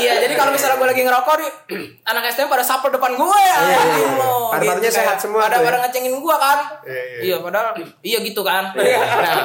[0.00, 1.50] Iya, jadi kalau misalnya gue lagi ngerokok nih,
[2.10, 3.56] anak STM pada sapel depan gue ya.
[3.60, 4.08] Iya, iya.
[4.16, 5.66] Allah, Pada-padanya sehat semua Pada tuh ya.
[5.68, 6.58] pada ngecengin gue kan.
[6.88, 7.20] Iya, iya.
[7.20, 7.66] Iya, padahal
[8.08, 8.64] iya gitu kan.
[8.74, 9.36] Nah,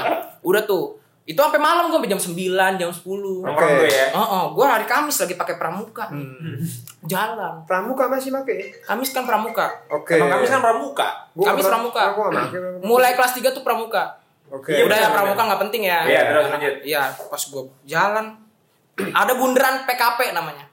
[0.41, 3.01] udah tuh Itu sampai malam gue sampai jam 9, jam 10.
[3.41, 4.05] Nongkrong tuh ya.
[4.13, 6.05] Oh, oh, gue hari Kamis lagi pakai pramuka.
[6.05, 6.61] Hmm.
[7.01, 7.65] Jalan.
[7.65, 8.69] Pramuka masih pakai.
[8.79, 9.65] Kamis kan pramuka.
[9.89, 10.21] Oke.
[10.21, 11.07] Emang kami kan pramuka.
[11.33, 12.01] Gua Kamis pramuka.
[12.13, 12.85] pakai pramuka.
[12.85, 14.21] Mulai kelas 3 tuh pramuka.
[14.53, 14.69] Oke.
[14.69, 16.05] Iya, Udah ya pramuka nggak penting ya.
[16.05, 16.75] Iya, terus lanjut.
[16.85, 18.25] Iya, pas gue jalan
[18.95, 20.69] ada bundaran PKP namanya.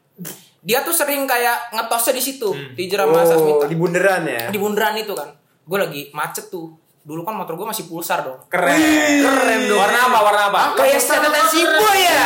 [0.62, 3.67] Dia tuh sering kayak ngetosnya di situ, di Jerama Oh, Sasmita.
[3.67, 4.47] di bundaran ya.
[4.47, 5.33] Di bundaran itu kan.
[5.65, 6.71] Gue lagi macet tuh.
[7.03, 8.38] Dulu kan motor gue masih pulsar dong.
[8.47, 8.79] Keren.
[9.27, 9.79] Keren dong.
[9.83, 10.19] Warna apa?
[10.23, 10.61] Warna apa?
[10.79, 12.23] Kayak standar Sibo ya.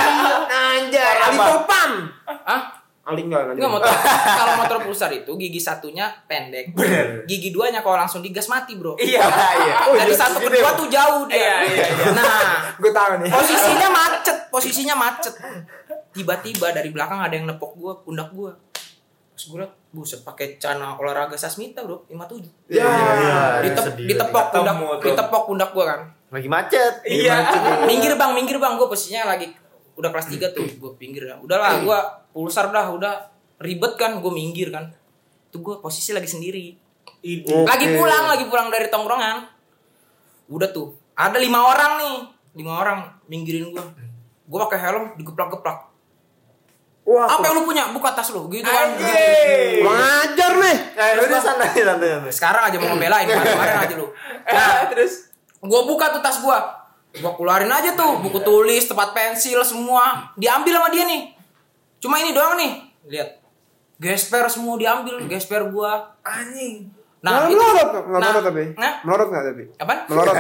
[0.53, 1.91] Anjay, Ali Topan.
[2.29, 2.63] Hah?
[3.07, 3.89] Ali enggak Enggak motor.
[4.43, 6.75] kalau motor pulsar itu gigi satunya pendek.
[6.75, 7.23] Bener.
[7.25, 8.99] Gigi duanya kalau langsung digas mati, Bro.
[8.99, 9.23] Iya,
[9.63, 9.75] iya.
[10.05, 11.39] Dari satu ke dua tuh jauh dia.
[11.39, 12.07] Iya, iya, iya.
[12.13, 12.45] Nah,
[12.83, 13.31] Gue tahu nih.
[13.31, 15.35] posisinya macet, posisinya macet.
[16.13, 18.53] Tiba-tiba dari belakang ada yang nepok gua, pundak gua.
[19.37, 19.65] Terus gue
[19.97, 22.69] buset pakai celana olahraga Sasmita, Bro, 57.
[22.69, 22.85] Ya.
[23.65, 26.01] Ditep, sedih ditepok pundak, ditepok pundak gua kan.
[26.29, 27.01] Lagi macet.
[27.09, 27.41] Iya.
[27.89, 29.49] minggir bang minggir bang gue posisinya lagi
[29.97, 31.99] udah kelas 3 tuh gue pinggir ya udahlah gue
[32.37, 33.33] pulsar dah udah
[33.65, 34.93] ribet kan gue minggir kan
[35.49, 36.77] tuh gue posisi lagi sendiri.
[37.27, 37.65] Oke.
[37.65, 39.49] lagi pulang lagi pulang dari tongkrongan
[40.53, 42.17] udah tuh ada lima orang nih
[42.61, 43.85] lima orang minggirin gue
[44.47, 45.96] gue pakai helm digeplak-geplak
[47.07, 47.87] Wah, apa yang lu punya?
[47.95, 48.99] Buka tas lu gitu kan?
[48.99, 49.87] Gitu.
[49.87, 50.77] Mengajar nih.
[50.99, 52.33] Eh, udah santai santai santai.
[52.35, 54.07] sekarang aja mau ngebelain kemarin aja lu.
[54.47, 55.31] Nah, terus?
[55.57, 56.59] gue buka tuh tas gue
[57.17, 60.29] gue keluarin aja tuh buku tulis tempat pensil semua.
[60.37, 61.33] Diambil sama dia nih.
[61.97, 62.73] Cuma ini doang nih.
[63.09, 63.31] Lihat.
[63.97, 66.93] Gesper semua diambil gesper gue anjing.
[67.27, 68.63] Nah Nggak itu melorot, nggak nah, melorot tapi.
[68.73, 69.65] nah, Melorot nggak tapi?
[69.75, 69.99] apaan?
[70.07, 70.35] Melorot.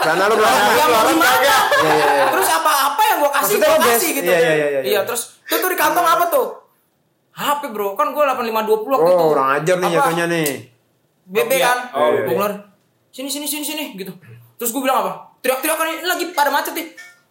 [0.00, 0.56] Karena lu melorot.
[0.56, 1.62] ya mau melorot gimana kagak?
[1.76, 2.26] Iya, iya, iya.
[2.32, 4.80] terus apa-apa yang gue kasih Maksudnya ges- kasih gitu iya, iya, iya, iya.
[4.82, 6.46] iya terus itu tuh di kantong apa tuh
[7.30, 8.56] HP bro kan gue 8520
[8.88, 9.96] waktu itu Oh, orang ajar nih Apa?
[10.00, 10.48] jatuhnya nih.
[11.26, 12.48] BB kan Oh, gue
[13.10, 14.12] sini sini sini sini gitu
[14.54, 16.86] terus gue bilang apa teriak-teriak kan ini lagi pada macet nih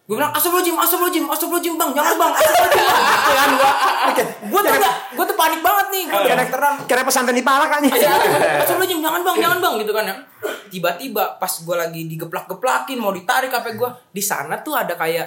[0.06, 3.70] gue bilang astagfirullahaladzim astagfirullahaladzim astagfirullahaladzim bang jangan bang astagfirullahaladzim gitu kan gue
[4.46, 7.80] gue tuh gak gue tuh panik banget nih gue karakteran Kira pesantren di Palak kan
[7.80, 7.90] nih.
[7.90, 8.10] Iya,
[8.62, 10.14] astagfirullahaladzim jangan bang jangan bang gitu kan ya
[10.66, 15.26] tiba-tiba pas gue lagi digeplak-geplakin mau ditarik HP gue di sana tuh ada kayak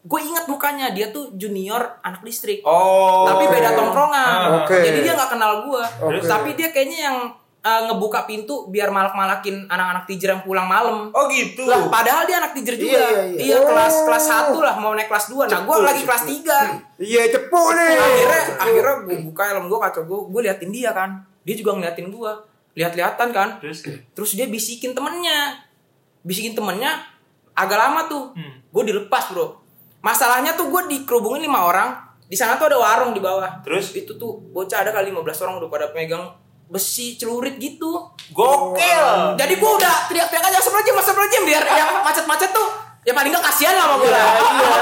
[0.00, 3.24] gue ingat mukanya dia tuh junior anak listrik Oh.
[3.24, 4.76] tapi beda tongkrongan Oke.
[4.78, 6.20] jadi dia nggak kenal gua Oke.
[6.20, 7.18] tapi dia kayaknya yang
[7.64, 11.08] uh, ngebuka pintu biar malak-malakin anak-anak tijer yang pulang malam.
[11.10, 11.64] Oh gitu.
[11.64, 13.00] lah padahal dia anak tijer juga.
[13.00, 13.56] Iya, iya, iya.
[13.64, 16.08] kelas kelas satu lah mau naik kelas 2 nah gua Cepu, lagi cepu.
[16.12, 16.24] kelas
[17.00, 17.92] 3 Iya, cepu nih.
[17.96, 21.10] akhirnya akhirnya gue buka helm gue kacau gue gue liatin dia kan.
[21.42, 22.30] Dia juga ngeliatin gue
[22.76, 23.48] lihat-lihatan kan.
[23.64, 23.78] Terus?
[24.12, 25.56] Terus dia bisikin temennya.
[26.22, 27.00] Bisikin temennya
[27.56, 28.24] agak lama tuh.
[28.36, 28.60] Hmm.
[28.60, 29.56] gue dilepas bro.
[30.04, 31.96] Masalahnya tuh gue dikerubungin lima orang.
[32.28, 33.60] Di sana tuh ada warung di bawah.
[33.64, 33.94] Terus?
[33.94, 36.24] itu tuh bocah ada kali 15 orang udah pada pegang
[36.68, 38.08] besi celurit gitu.
[38.32, 39.36] Gokil.
[39.36, 42.68] jadi gue udah teriak-teriak aja sebelum masa sebelum biar yang macet-macet tuh
[43.04, 44.24] ya paling gak kasihan lah sama gue lah.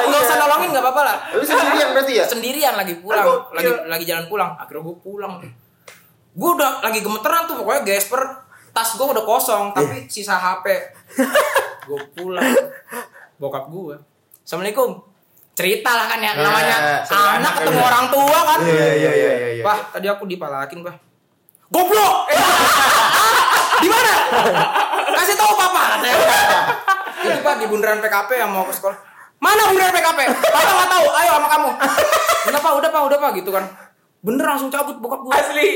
[0.07, 1.17] nggak usah nolongin nggak apa-apa lah.
[1.35, 2.25] Lu sendirian berarti ya?
[2.25, 3.55] sendirian lagi pulang Gokil.
[3.59, 4.51] lagi lagi jalan pulang.
[4.55, 5.33] Akhirnya gue pulang.
[6.33, 8.23] Gue udah lagi gemeteran tuh pokoknya gesper
[8.73, 10.65] tas gue udah kosong tapi sisa HP
[11.91, 12.47] gue pulang.
[13.43, 13.99] Bokap gue
[14.47, 15.03] assalamualaikum.
[15.53, 17.05] Cerita lah kan ya namanya.
[17.05, 18.59] Sebenarnya anak ketemu orang tua kan.
[18.65, 19.63] Iya iya iya iya iya.
[19.67, 20.97] Wah, tadi aku dipalakin, Bah.
[21.73, 22.17] Goblok!
[23.83, 24.13] di mana?
[25.17, 26.05] Kasih tahu papa.
[27.25, 28.95] Itu Pak di bundaran PKP yang mau ke sekolah.
[29.41, 30.21] Mana bundaran PKP?
[30.53, 31.07] Papa nggak tahu.
[31.17, 31.71] Ayo sama kamu.
[32.53, 33.65] Udah Pak, udah Pak, udah Pak gitu kan.
[34.21, 35.33] Bener langsung cabut bokap gua.
[35.41, 35.69] Asli.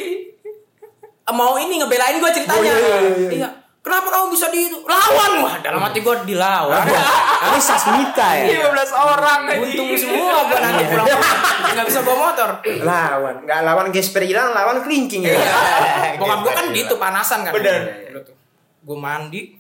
[1.32, 2.60] Mau ini ngebelain gua ceritanya.
[2.60, 3.30] Oh, iya, iya, iya.
[3.32, 3.48] Iya.
[3.86, 5.46] Kenapa kamu bisa di lawan?
[5.46, 6.82] Wah, dalam hati gua dilawan.
[6.82, 8.66] Ini Sasmita ya.
[8.66, 11.06] 15 orang Untung semua gua nanti pulang.
[11.06, 12.50] Nggak bisa bawa motor.
[12.82, 15.38] Lawan, nggak lawan gesper hilang, lawan kelingking ya.
[15.38, 16.18] Iya.
[16.18, 17.54] Bokap gue kan gitu panasan kan.
[17.54, 18.10] Bener.
[18.10, 18.34] Udah tuh.
[18.82, 19.54] Gue mandi,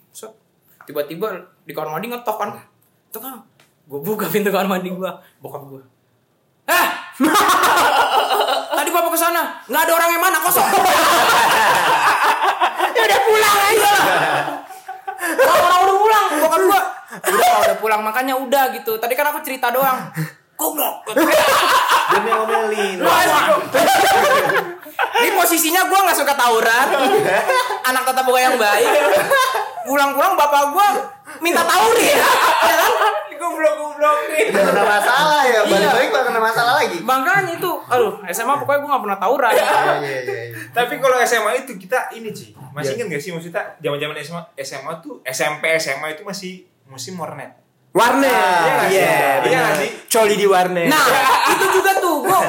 [0.90, 2.50] tiba-tiba di kamar mandi ngetok kan.
[3.06, 3.46] Itu kan.
[3.86, 5.82] Gue buka pintu kamar mandi gue, bokap gue.
[6.66, 6.88] Eh,
[8.76, 10.68] tadi papa ke sana, nggak ada orang yang mana kosong.
[12.96, 13.94] ya udah pulang aja.
[15.16, 16.80] Orang, orang udah pulang, bokap gue.
[17.16, 19.00] Udah, Pak, udah pulang makanya udah gitu.
[19.00, 20.12] Tadi kan aku cerita doang.
[20.56, 21.04] Goblok.
[21.12, 22.96] Dia ngomelin.
[25.16, 26.88] Ini posisinya gue nggak suka tawuran,
[27.84, 28.88] anak tata boga yang baik.
[29.88, 30.88] Pulang-pulang bapak gue
[31.40, 32.16] minta tawur ya,
[32.64, 32.76] ya
[33.36, 33.40] kan?
[33.44, 34.46] Goblok-goblokin.
[34.50, 35.60] Udah kena masalah ya.
[35.68, 35.90] Balik Iya.
[35.92, 36.98] balik kena masalah lagi.
[37.04, 39.52] Makanya itu, aduh SMA pokoknya gue nggak pernah tawuran.
[39.52, 40.42] Iya iya iya.
[40.50, 40.58] iya.
[40.72, 42.56] Tapi kalau SMA itu kita ini sih.
[42.72, 46.52] Masih ingat gak sih maksudnya zaman-zaman SMA SMA tuh SMP SMA itu masih
[46.88, 47.52] musim warnet.
[47.96, 48.28] Warnet.
[48.28, 49.00] Iya sih?
[49.00, 49.88] Iya, Iya sih?
[50.12, 50.84] Coli di warnet.
[50.84, 51.04] Nah,
[51.48, 52.40] itu juga tuh, gue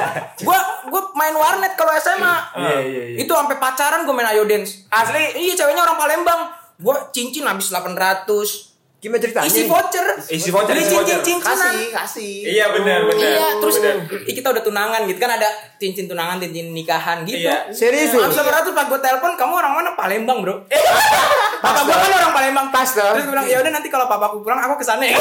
[0.43, 0.59] gue
[0.91, 2.35] gue main warnet kalau SMA.
[2.59, 3.17] Iya, iya, iya.
[3.23, 4.83] Itu sampai pacaran gue main ayo dance.
[4.91, 5.39] Asli.
[5.39, 6.41] Iya, ceweknya orang Palembang.
[6.75, 8.66] Gue cincin habis 800
[9.07, 9.47] Gimana ceritanya?
[9.47, 11.15] isi voucher Isi voucher, beli isi voucher.
[11.23, 12.33] cincin cincinan Kasih, kasih.
[12.43, 13.23] Iya benar benar.
[13.23, 13.95] Iya, terus Benar.
[14.27, 15.47] ih, kita udah tunangan gitu kan ada
[15.79, 17.47] cincin tunangan, cincin nikahan gitu.
[17.47, 17.71] Iya.
[17.71, 18.19] Serius lu?
[18.19, 19.89] Abis tuh pas gue telepon, kamu orang mana?
[19.95, 20.59] Palembang bro.
[21.63, 22.67] papa gue kan orang Palembang.
[22.67, 23.15] Pas dong.
[23.15, 25.15] Terus gue bilang, ya udah nanti kalau papaku pulang aku ke sana ya.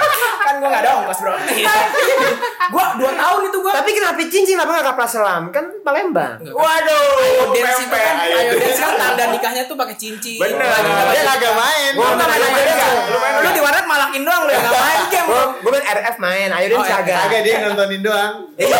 [0.50, 1.32] kan gue gak ada ongkos bro.
[2.68, 3.72] gue dua tahun itu gue.
[3.72, 5.42] Tapi kenapa cincin apa nggak kapal selam?
[5.48, 6.36] Kan Palembang.
[6.42, 7.08] Waduh.
[7.18, 8.60] Ayo dance itu kan, ayo dance.
[8.60, 10.36] dance kan tanda nikahnya tuh pakai cincin.
[10.36, 10.68] Bener.
[11.08, 11.90] Dia kagak main.
[11.92, 13.08] Gua Lu main dance.
[13.08, 15.26] lu main Lu di warnet malakin doang lu ya nggak main game.
[15.26, 17.18] Gue gue main RF main, ayo deh Oh, kagak.
[17.26, 18.34] Kagak dia nontonin doang.
[18.54, 18.78] Iya.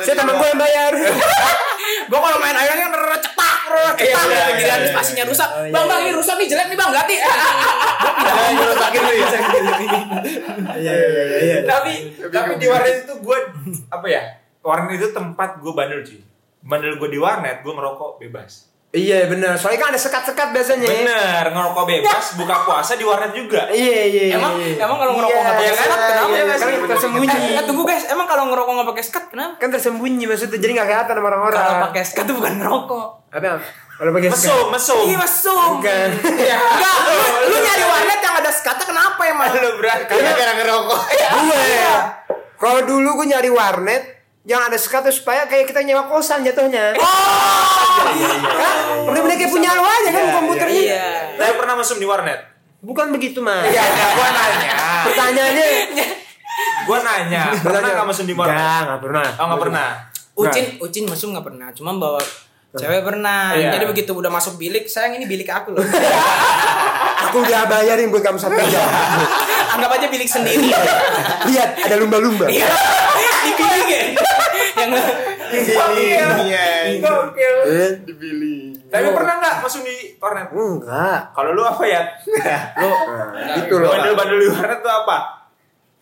[0.00, 0.92] Saya teman gue yang bayar.
[2.02, 3.14] Gue kalau main ayo kan rrr,
[3.82, 4.30] rrr, Iya, cetak.
[4.30, 5.48] iya, Giliran iya, spasinya rusak.
[5.50, 6.06] Oh, iya, Bang bang iya.
[6.06, 7.16] ini rusak nih jelek nih bang ganti.
[7.16, 7.26] Ya.
[10.72, 11.56] Iya iya iya.
[11.66, 11.92] Tapi
[12.30, 13.38] tapi di warnet itu gue
[13.88, 14.22] apa ya?
[14.62, 16.20] Warnet itu tempat gue bandel cuy.
[16.62, 18.71] Bandel gue di warnet, gue ngerokok bebas.
[18.92, 19.56] Iya benar.
[19.56, 20.84] Soalnya kan ada sekat-sekat biasanya.
[20.84, 20.92] ya.
[21.00, 23.64] Bener, ngerokok bebas, buka puasa di warnet juga.
[23.72, 24.22] Iya iya.
[24.28, 24.84] iya, Emang iya.
[24.84, 26.88] emang kalau ngerokok Iya, nggak pakai iya, sekat kenapa iya, ya kan sih?
[26.92, 27.32] tersembunyi.
[27.32, 29.52] Eh, eh, tunggu guys, emang kalau ngerokok nggak pakai sekat kenapa?
[29.56, 31.56] Kan tersembunyi maksudnya jadi nggak kelihatan sama orang-orang.
[31.56, 33.06] Kalau pakai sekat tuh bukan ngerokok.
[33.32, 33.48] apa?
[33.96, 34.98] Kalau pakai Mesum, mesum.
[35.08, 35.68] Iya mesum.
[35.80, 36.08] Bukan.
[36.36, 37.14] Enggak, lu,
[37.48, 39.48] lu nyari warnet yang ada sekatnya kenapa emang?
[39.56, 40.12] Lu berarti.
[40.12, 41.00] Karena ngerokok.
[41.16, 41.64] gue
[42.60, 44.02] kalau dulu gue nyari warnet
[44.42, 46.98] yang ada sekat tuh supaya kayak kita nyewa kosan jatuhnya.
[46.98, 47.94] Oh,
[48.42, 48.76] Kan?
[49.06, 50.82] Bener-bener kayak punya lu aja kan komputernya.
[50.82, 51.06] Iya.
[51.38, 52.40] Saya pernah mesum di warnet.
[52.82, 53.70] Bukan begitu mas.
[53.70, 54.74] Iya, gue nanya.
[55.06, 55.66] Pertanyaannya.
[56.82, 58.58] Gue nanya, pernah nggak mesum di warnet?
[58.58, 59.26] Enggak, nggak pernah.
[59.38, 59.88] Oh nggak pernah.
[60.32, 62.18] Ucin, Ucin mesum nggak pernah, cuma bawa
[62.74, 63.54] cewek pernah.
[63.54, 63.78] Iya.
[63.78, 65.84] Jadi begitu udah masuk bilik, sayang ini bilik aku loh.
[67.30, 68.82] Aku udah bayarin buat kamu satu jam.
[69.72, 70.68] Anggap aja bilik sendiri.
[71.44, 72.46] Lihat, ada lumba-lumba.
[72.46, 72.68] Iya.
[73.42, 74.02] Di bilik ya.
[74.74, 74.90] Yang
[75.52, 76.26] Iya.
[76.98, 77.56] Gokil.
[77.68, 77.90] Eh,
[78.88, 80.48] Tapi pernah nggak mesum di warnet?
[80.48, 81.32] Enggak.
[81.32, 82.00] Kalau lu apa ya?
[82.76, 82.88] Lu
[83.56, 83.88] Gitu loh.
[83.90, 85.16] bandel-bandel di warnet tuh apa?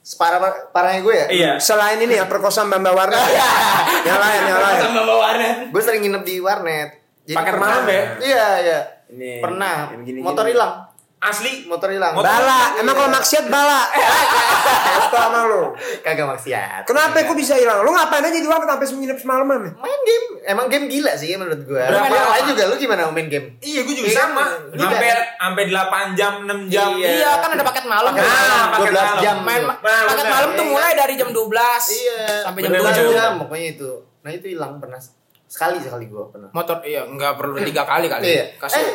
[0.00, 0.38] Separah
[0.70, 1.26] parahnya gue ya.
[1.28, 1.50] Iya.
[1.58, 3.20] Selain ini ya perkosaan Mbak Warna.
[4.08, 4.80] yang lain, yang lain.
[4.80, 5.56] sama bawa warnet.
[5.70, 6.88] Gue sering nginep di warnet.
[7.30, 8.02] Paket pernah- malam ya?
[8.18, 8.80] Iya, iya.
[9.10, 9.90] Ini, Pernah.
[9.90, 10.22] yang gini-gini.
[10.24, 10.86] Motor hilang.
[11.20, 11.68] Asli.
[11.68, 12.16] Motor hilang.
[12.16, 13.92] Motor- Bala, emang kalau maksiat bala.
[14.96, 15.76] Itu sama lu.
[16.00, 16.82] Kagak maksiat.
[16.82, 17.84] Kenapa kok bisa hilang?
[17.84, 19.68] Lu ngapain aja di warnet sampai nginep semalaman?
[19.76, 20.26] Main game.
[20.42, 21.76] Emang game gila sih menurut gue.
[21.76, 23.60] Berapa lain juga lu gimana main game?
[23.60, 24.44] Iya, gue juga Iya, sama.
[24.72, 26.88] Sampai sampai 8 jam, 6 jam.
[26.96, 28.10] Iya, kan ada paket malam.
[28.10, 28.24] Kan?
[28.24, 29.20] malam, paket 12 malam.
[29.20, 29.36] jam.
[29.42, 29.62] Main.
[29.62, 30.32] Nah, paket bener.
[30.32, 30.72] malam tuh Iya.
[30.72, 32.20] mulai dari jam 12 Iya.
[32.42, 32.96] sampai jam Bener, 7.
[32.98, 33.12] bener.
[33.14, 33.90] jam pokoknya itu.
[34.20, 35.00] Nah itu hilang pernah
[35.44, 36.48] sekali sekali gue pernah.
[36.50, 38.24] Motor iya nggak perlu tiga kali kali.
[38.26, 38.44] Iya.
[38.56, 38.80] Kasih.
[38.80, 38.88] Eh,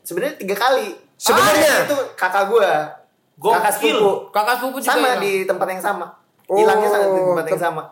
[0.00, 1.05] sebenarnya tiga kali.
[1.16, 1.72] Sebenarnya?
[1.74, 2.70] Ah, itu kakak gue.
[3.36, 4.10] Kakak sepupu.
[4.30, 4.90] Kakak sepupu juga.
[4.90, 5.20] Sama hilang.
[5.20, 6.06] di tempat yang sama.
[6.46, 7.82] Oh, Hilangnya sama di tempat yang tem- sama.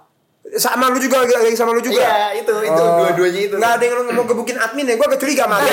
[0.46, 1.98] Sama lu juga lagi lagi sama lu juga.
[1.98, 3.00] Iya, itu itu Oh.
[3.00, 3.56] dua-duanya itu.
[3.56, 5.72] Nggak ada yang lu mau gebukin admin ya, gua agak curiga sama dia.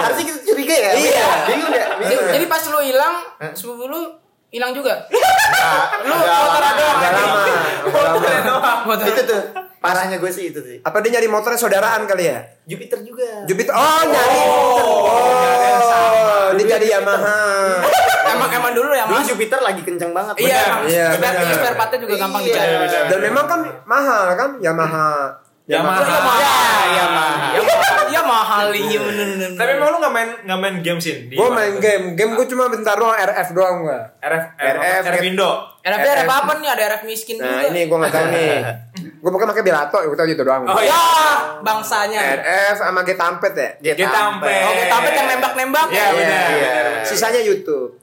[0.00, 0.90] Harusnya kita curiga ya.
[0.94, 1.26] Iya.
[1.44, 1.86] Bingung ya.
[1.90, 2.32] Jadi, Bingung ya?
[2.34, 3.14] jadi pas lu hilang,
[3.50, 4.00] sepupu lu
[4.48, 4.94] hilang juga.
[6.06, 6.86] lu motor ada.
[8.86, 9.06] Motor.
[9.06, 9.40] Itu tuh
[9.78, 10.78] parahnya gue sih itu sih.
[10.80, 12.38] Apa dia nyari motornya saudaraan kali ya?
[12.64, 13.26] Jupiter juga.
[13.44, 13.72] Jupiter.
[13.72, 14.38] Oh, nyari.
[14.40, 15.59] Oh,
[16.54, 17.38] dia jadi Yamaha.
[18.30, 19.26] emang emang dulu ya mas.
[19.26, 20.34] Jupiter lagi kenceng banget.
[20.38, 21.54] Iya, Iya, spare, benar.
[21.54, 22.52] spare partnya juga gampang Iya.
[22.52, 22.74] dicari.
[22.78, 23.02] benar.
[23.06, 25.10] Dan memang kan mahal kan Yamaha.
[25.70, 26.02] Yamaha.
[26.02, 26.40] Iya mahal.
[26.90, 27.50] Iya, mahal.
[27.54, 28.06] Iya mahal.
[28.10, 29.28] Iya mahal iya bener.
[29.54, 31.30] Tapi emang lu nggak main nggak main game sih?
[31.30, 33.98] Gue main game, game gue cuma bentar doang RF doang gua.
[34.18, 35.50] RF RF, RF Indo.
[35.80, 36.68] RF ada apa nih?
[36.74, 38.54] Ada RF miskin Nah ini gue nggak tahu nih.
[39.20, 40.64] Gue pokoknya pakai Belato, gue tahu gitu doang.
[40.64, 40.88] Oh, iya.
[40.88, 41.04] Ya,
[41.60, 42.40] bangsanya.
[42.40, 43.92] RF sama Getampet ya.
[44.08, 44.64] Sampai.
[44.64, 45.92] Oke, tapi yang nembak-nembak.
[45.92, 46.48] Iya, benar.
[46.56, 46.72] Iya.
[46.88, 47.04] benar.
[47.04, 48.00] Sisanya YouTube,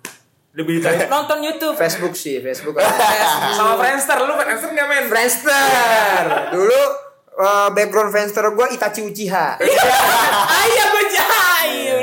[0.53, 1.73] Lebih dari Nonton YouTube.
[1.73, 2.77] Facebook sih, Facebook.
[3.58, 5.03] sama Friendster lu Friendster nggak main?
[5.10, 6.21] Friendster.
[6.53, 7.07] Dulu
[7.38, 9.47] eh, background Friendster gue Itachi Uchiha.
[10.60, 11.97] Ayah gue jahil.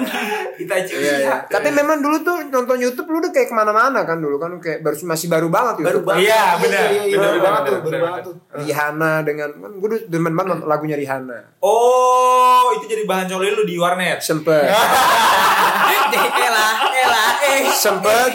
[0.55, 1.35] Kita Iya, iya.
[1.43, 1.51] cuci.
[1.51, 4.81] Tapi memang dulu tuh nonton YouTube lu udah kayak ke mana-mana kan dulu kan kayak
[4.81, 6.07] baru masih baru banget Baru YouTube.
[6.07, 6.23] banget.
[6.25, 6.85] Iya, benar.
[6.87, 8.35] Iya, iya, baru banget tuh, baru banget tuh.
[8.55, 11.39] Rihanna dengan kan gue dulu demen banget nonton lagunya Rihanna.
[11.59, 14.23] Oh, itu jadi bahan coli lu di warnet.
[14.23, 14.71] Sempet,
[16.15, 17.67] Deh, elah, elah, eh.
[17.67, 18.31] sempet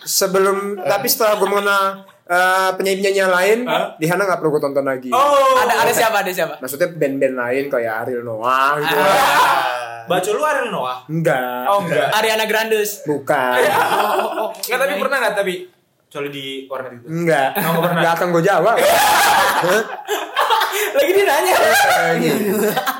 [0.00, 3.96] sebelum tapi setelah gue mengenal eh, penyanyi-penyanyi yang lain, Hah?
[3.96, 5.10] Rihanna nggak perlu gue tonton lagi.
[5.10, 5.56] Oh.
[5.64, 6.16] Ada ada siapa?
[6.20, 6.54] Ada siapa?
[6.60, 8.96] Maksudnya band-band lain kayak Ariel Noah gitu.
[10.08, 10.98] Baca lu Ariel Noah?
[11.08, 11.64] Enggak.
[11.68, 12.08] Oh enggak.
[12.12, 13.04] Ariana Grandes.
[13.08, 13.58] Bukan.
[13.60, 15.54] Enggak tapi pernah enggak tapi
[16.08, 17.06] coli di warnet itu?
[17.08, 17.56] Enggak.
[17.56, 18.00] Nggak pernah.
[18.00, 18.76] Enggak akan gue jawab.
[20.78, 21.54] Lagi dia nanya.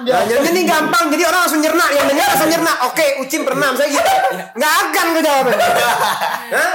[0.05, 2.73] Nanya ini gampang, jadi orang langsung nyerna, yang nanya langsung nyerna.
[2.91, 4.13] Oke, Ucin pernah, misalnya gitu.
[4.59, 5.45] Nggak akan gue jawab.
[6.55, 6.73] Hah?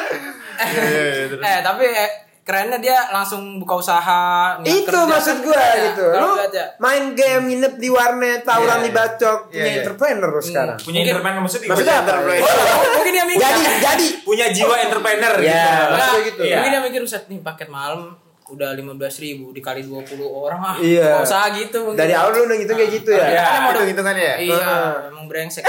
[1.33, 2.09] eh, tapi eh,
[2.43, 4.23] kerennya dia langsung buka usaha
[4.61, 5.07] itu kerja.
[5.07, 6.65] maksud gue Iya, gitu lu ya.
[6.75, 9.47] main game nginep di warnet tawuran Iya, di bacok iya.
[9.47, 9.79] punya Iya, iya.
[9.79, 14.45] entrepreneur lu sekarang Punya entrepreneur maksudnya maksudnya apa Oh, mungkin dia mikir jadi jadi punya
[14.49, 15.55] jiwa entrepreneur Ya, gitu.
[15.55, 16.41] maksudnya Enggak, gitu.
[16.43, 16.55] Iya.
[16.57, 18.01] Mungkin dia mikir Ustaz nih paket malam
[18.45, 18.91] udah 15
[19.23, 20.75] ribu dikali 20 orang ah.
[20.77, 21.15] Iya.
[21.15, 21.77] Nggak usah gitu.
[21.81, 21.95] mungkin.
[21.97, 23.39] dari awal lu udah gitu kayak gitu ya Iya.
[23.41, 24.33] Kan emang hitungan ya?
[24.37, 24.93] Iya, Ah.
[25.07, 25.63] emang brengsek.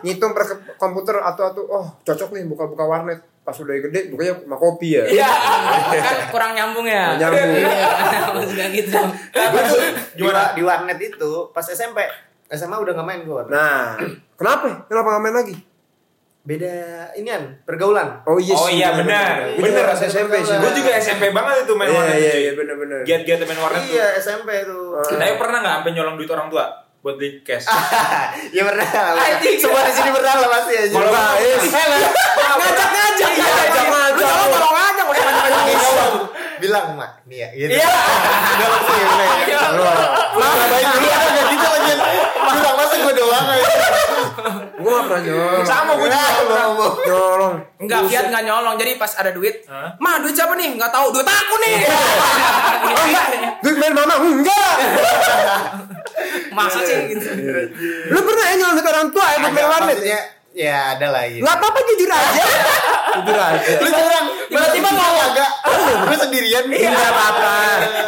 [0.00, 0.44] ngitung per
[0.76, 5.04] komputer atau atau oh cocok nih buka-buka warnet pas udah gede bukanya sama kopi ya
[5.06, 5.28] Iya,
[6.00, 7.12] kan kurang nyambung ya.
[7.12, 7.60] Kurang nyambung.
[7.60, 8.96] Iya, maksudnya gitu.
[9.30, 9.80] Gue tuh
[10.26, 12.00] wa- di warnet itu pas SMP,
[12.48, 13.50] SMA udah gak main gue warnet.
[13.50, 14.00] nah
[14.34, 15.56] kenapa kenapa nggak main lagi
[16.42, 16.68] Beda
[17.14, 18.20] inian, pergaulan.
[18.22, 19.48] oh iya Oh sih, iya benar.
[19.54, 19.80] Bener.
[19.82, 22.16] pas SMP sih Gue juga SMP banget itu main iya warnet.
[22.18, 23.88] iya iya benar benar Giat-giat main warnet tuh.
[23.90, 24.92] Iya, SMP tuh.
[25.10, 27.68] Tapi pernah nggak sampai nyolong duit orang tua buat beli cash?
[28.56, 28.88] ya pernah.
[29.60, 30.88] Semua di sini pernah lah pasti aja.
[30.88, 31.64] Kalau Guys.
[31.68, 34.24] Ngajak ngajak Iya, ngajak, ngajak.
[34.24, 35.24] Lu kalau ngajak udah
[36.56, 37.70] bilang mak, nih ya, gitu.
[37.74, 37.88] Iya.
[38.54, 39.58] Udah pasti ya, udah ya.
[39.72, 39.82] Lu
[40.40, 41.92] ngapain dulu kan kayak gitu lagi.
[42.44, 43.66] Bilang masa gue doang aja.
[44.74, 46.20] gue nggak pernah nyolong Sama gue juga.
[46.44, 46.94] ngomong.
[47.02, 48.74] nyolong Enggak, Fiat enggak nyolong.
[48.76, 49.96] Jadi pas ada duit, Hah?
[49.96, 51.06] "Ma, duit siapa nih?" Enggak tahu.
[51.10, 51.74] Duit aku nih.
[52.94, 53.26] oh enggak
[53.60, 54.74] duit main mama enggak
[56.52, 57.26] Masa sih gitu.
[58.08, 59.98] lu pernah ya nyolong duit orang tua ya buat main Ada, warnet
[60.54, 61.42] ya ada lah gitu.
[61.42, 62.44] nggak apa-apa jujur aja.
[63.14, 63.78] Jujur aja.
[63.78, 65.26] Lu curang, Tiba-tiba Lu ngomong.
[65.30, 65.50] agak,
[66.02, 66.66] lu sendirian.
[66.66, 66.82] Nih.
[66.82, 67.54] nggak apa-apa.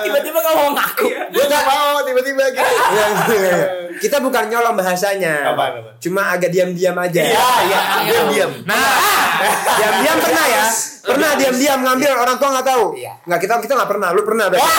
[0.03, 1.07] Tiba-tiba kamu mau ngaku.
[1.31, 2.67] Gue gak mau tiba-tiba gitu.
[2.67, 3.55] Iya, iya, iya.
[4.03, 5.55] kita bukan nyolong bahasanya.
[5.55, 5.95] Apaan, apaan?
[6.03, 7.23] cuma agak diam-diam aja.
[7.23, 8.51] Iya, iya, diam diam.
[8.67, 8.79] Nah,
[9.79, 10.65] diam-diam pernah ya?
[11.07, 12.85] Pernah diam-diam ngambil orang tua nggak tahu?
[12.99, 13.13] Iya.
[13.27, 14.09] nggak kita kita nggak pernah.
[14.11, 14.71] Lu pernah berarti?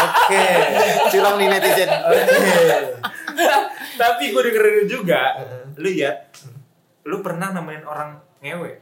[0.00, 0.44] Oke.
[1.10, 1.90] Curang nih netizen.
[4.00, 5.20] tapi gue dengerin juga,
[5.76, 6.14] lu ya,
[7.02, 8.72] lu pernah nemenin orang ngewe?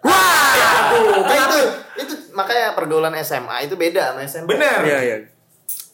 [0.00, 1.60] wah Nah, itu,
[1.98, 4.48] itu makanya pergaulan SMA itu beda sama SMP.
[4.50, 4.80] Bener.
[4.82, 5.16] iya iya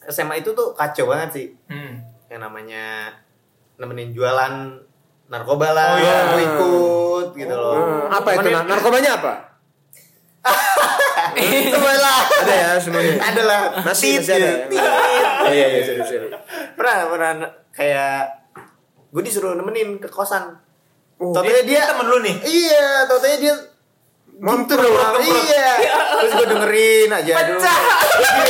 [0.07, 1.47] SMA itu tuh kacau banget sih.
[1.67, 1.99] Hmm.
[2.27, 3.11] Yang namanya
[3.75, 4.53] nemenin jualan
[5.27, 6.17] narkoba lah, Oh, iya.
[6.39, 7.75] ikut gitu loh.
[7.75, 9.33] Hmm, apa itu Nar- narkobanya apa
[11.35, 12.21] itu lah.
[12.23, 13.61] ada ya semuanya Ada lah.
[13.83, 14.49] Masih- masih ada.
[14.63, 14.71] tit.
[14.73, 14.91] iya
[15.51, 16.31] iya iya serius, serius.
[16.73, 17.31] Pernah pernah
[17.69, 18.47] kayak
[19.09, 20.55] gue disuruh nemenin ke kosan.
[21.17, 22.35] Oh, Taunya dia temen lu nih?
[22.39, 23.55] Iya, taunya dia
[24.37, 24.85] gitu lu.
[24.85, 25.17] doang.
[25.17, 25.69] Iya.
[26.21, 27.33] Terus gue dengerin aja.
[27.35, 27.79] Pecah.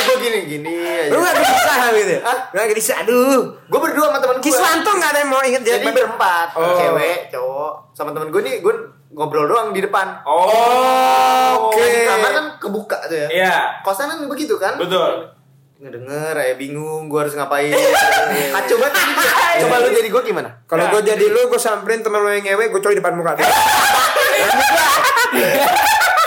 [0.03, 1.11] Gue gini, gini aja.
[1.11, 2.21] lu nggak bisa gitu ya?
[2.21, 2.37] Hah?
[2.51, 4.43] nggak bisa aduh Gue berdua sama temen gue.
[4.43, 6.75] Kiswanto nggak ada yang mau inget dia Jadi berempat, Oh.
[6.75, 8.73] cewek, cowok, sama temen gue nih, gue
[9.09, 10.19] ngobrol doang di depan.
[10.27, 11.79] Oh, oke.
[11.79, 13.27] Di kamar kan kebuka tuh ya.
[13.31, 14.75] Iya, Kosan kan begitu kan?
[14.75, 15.36] betul.
[15.77, 17.69] Ngedenger, ya bingung, gue harus ngapain.
[17.69, 19.27] Kacau banget gitu.
[19.61, 20.49] Coba lu jadi gue gimana?
[20.65, 23.45] Kalau gue jadi lu, gue samperin temen lu yang ngewe, gue coli depan muka dia.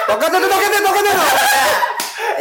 [0.07, 1.18] Toket tuh, toket tuh, toket tuh.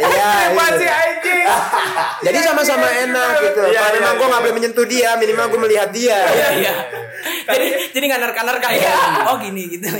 [0.00, 1.02] Iya, Masih iya.
[1.02, 1.46] anjing.
[2.30, 3.62] Jadi sama-sama enak gitu.
[3.68, 4.30] Iya, Kalau iya, memang gue iya.
[4.30, 6.18] nggak boleh menyentuh dia, minimal gue melihat dia.
[6.30, 6.74] Iya, iya.
[7.50, 8.94] Jadi jadi nggak nerka-nerka ya.
[9.28, 9.90] Oh, gini gitu.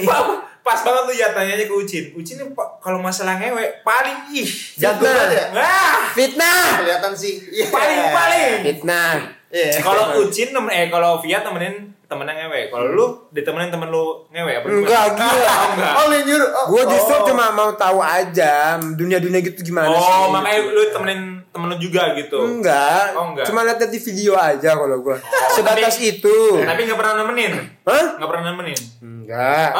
[0.60, 2.04] Pas banget tuh ya tanyanya ke Ucin.
[2.12, 4.48] Ucin ini kalau masalah ngewe paling ih.
[4.76, 5.16] Jago Fitnah.
[5.16, 5.44] banget ya?
[5.56, 6.64] Wah, Fitnah.
[6.84, 7.34] Kelihatan sih.
[7.48, 7.66] Iya.
[7.72, 8.54] paling paling.
[8.68, 9.14] Fitnah.
[9.50, 9.70] Iya.
[9.80, 12.60] Kalau Ucin temen eh kalau Fiat temenin temennya ngewe.
[12.68, 14.82] Kalau lu ditemenin temen lu ngewe apa gimana?
[14.84, 15.54] Enggak, gila.
[15.54, 15.92] Oh, enggak.
[15.94, 16.50] Oh, nyuruh.
[16.50, 17.26] Oh, Gue justru oh.
[17.26, 20.10] cuma mau tahu aja dunia-dunia gitu gimana sih.
[20.10, 22.38] Oh, makanya lu temenin temen lu juga gitu.
[22.38, 23.18] Enggak.
[23.18, 23.44] Oh, enggak.
[23.50, 25.16] Cuma lihat di video aja kalau gue.
[25.50, 26.38] Sebatas tapi- itu.
[26.62, 27.52] Tapi nggak pernah nemenin.
[27.82, 28.04] Hah?
[28.16, 28.78] Nggak pernah nemenin.
[29.02, 29.70] Enggak.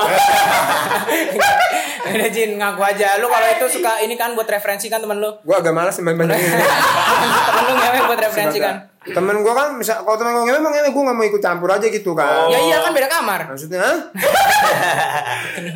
[2.10, 3.22] Udah Jin ngaku aja.
[3.22, 5.30] Lu kalau itu suka ini kan buat referensi kan temen lu.
[5.46, 6.34] Gue agak malas main banyak
[7.46, 8.90] temen lu ngewe buat referensi kan.
[9.00, 11.70] Temen gue kan misal kalau temen gue ngewe emang ngewe gue gak mau ikut campur
[11.70, 12.46] aja gitu kan.
[12.46, 12.50] Oh.
[12.50, 13.46] Ya iya kan beda kamar.
[13.46, 13.80] Maksudnya?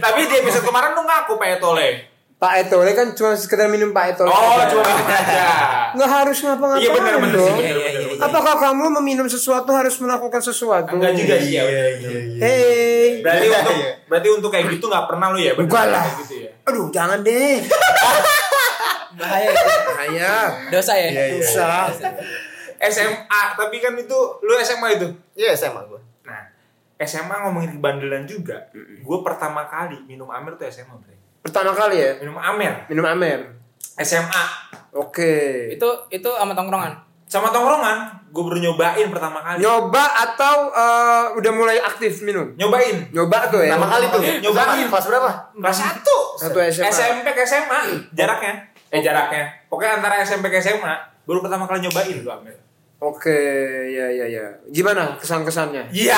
[0.03, 2.14] Tapi di episode kemarin lu ngaku Pak Etole.
[2.35, 4.29] Pak Etole kan cuma sekedar minum Pak Etole.
[4.29, 4.69] Oh, aja.
[4.69, 5.45] cuma minum aja.
[5.95, 7.39] Nggak harus ngapa-ngapain Iya benar benar sih.
[7.39, 7.57] dong.
[7.57, 8.21] benar, benar, benar.
[8.21, 10.93] Apakah kamu meminum sesuatu harus melakukan sesuatu?
[10.93, 11.63] Enggak juga sih ya.
[12.37, 13.23] Hei.
[13.23, 13.91] Berarti Iya, untuk iya.
[14.05, 15.53] berarti untuk kayak gitu nggak pernah lu ya?
[15.55, 16.05] Enggak lah.
[16.21, 16.51] Gitu ya.
[16.65, 17.57] Aduh, jangan deh.
[19.15, 19.51] Bahaya.
[19.87, 20.33] Bahaya.
[20.69, 21.09] Dosa ya?
[21.39, 21.87] Susah.
[22.85, 23.25] SMA,
[23.57, 25.07] tapi kan itu lu SMA itu.
[25.33, 26.01] Iya, SMA gue.
[26.23, 26.43] Nah,
[27.01, 28.59] SMA ngomongin kebandelan juga.
[29.01, 31.14] Gue pertama kali minum Amer tuh SMA, Bre.
[31.45, 33.41] Pertama kali ya Minum Amer minum Amer.
[34.01, 34.45] SMA
[34.95, 35.69] Oke.
[35.75, 36.95] Itu itu sama tongkrongan.
[37.27, 38.15] sama tongkrongan.
[38.31, 39.59] Gue baru nyobain pertama kali.
[39.59, 42.55] Nyoba atau eh, udah mulai aktif minum?
[42.55, 43.11] Nyobain.
[43.11, 43.75] Nyoba tuh ya.
[43.75, 44.23] Pertama kali tuh.
[44.23, 44.87] Nyobain.
[44.87, 45.31] Kelas berapa?
[45.59, 46.19] Kelas satu.
[46.39, 46.87] Satu SMA.
[46.95, 47.81] SMP ke SMA
[48.15, 48.55] jaraknya.
[48.95, 49.51] Eh jaraknya.
[49.67, 50.95] Pokoknya antara SMP ke SMA
[51.27, 52.55] baru pertama kali nyobain gue Amer.
[53.05, 53.37] Oke,
[53.87, 54.47] ya ya ya.
[54.67, 55.93] Gimana kesan-kesannya?
[55.93, 56.17] Iya.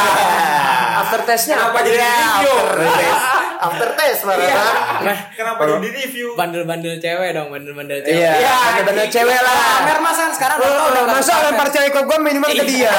[0.97, 1.83] After testnya apa?
[1.83, 2.55] jadi Ya, video?
[2.55, 3.23] after test.
[3.59, 4.55] After test malah Iya.
[4.55, 4.75] kan.
[5.03, 6.27] Nah, Kenapa jadi review?
[6.39, 8.15] bandel-bandel cewek dong, bandel-bandel cewek.
[8.15, 9.55] Iya, Ya, bener-bener cewek lah.
[9.83, 12.65] Pamer mas kan sekarang udah Oh, udah nggak masa lempar cewek ke gue minimal ke
[12.65, 12.93] dia.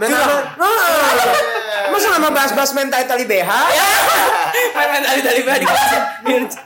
[0.00, 3.50] Main sama, oh, masa lama bahas-bahas main tali BH?
[4.72, 5.92] Main-main tali tali di kelas.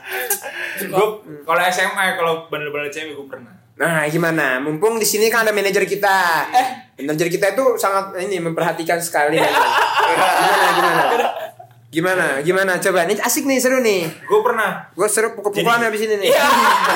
[0.85, 1.07] Gue
[1.41, 3.51] kalau SMA kalau bandel-bandel cewek gue pernah.
[3.75, 4.63] Nah, gimana?
[4.63, 6.47] Mumpung di sini kan ada manajer kita.
[6.95, 9.35] Manajer kita itu sangat ini memperhatikan sekali.
[9.39, 11.03] gimana, gimana?
[11.91, 12.27] Gimana?
[12.39, 12.71] Gimana?
[12.79, 14.07] Coba, ini asik nih, seru nih.
[14.27, 14.87] Gue pernah.
[14.95, 16.31] Gue seru pukul-pukulan habis ini nih.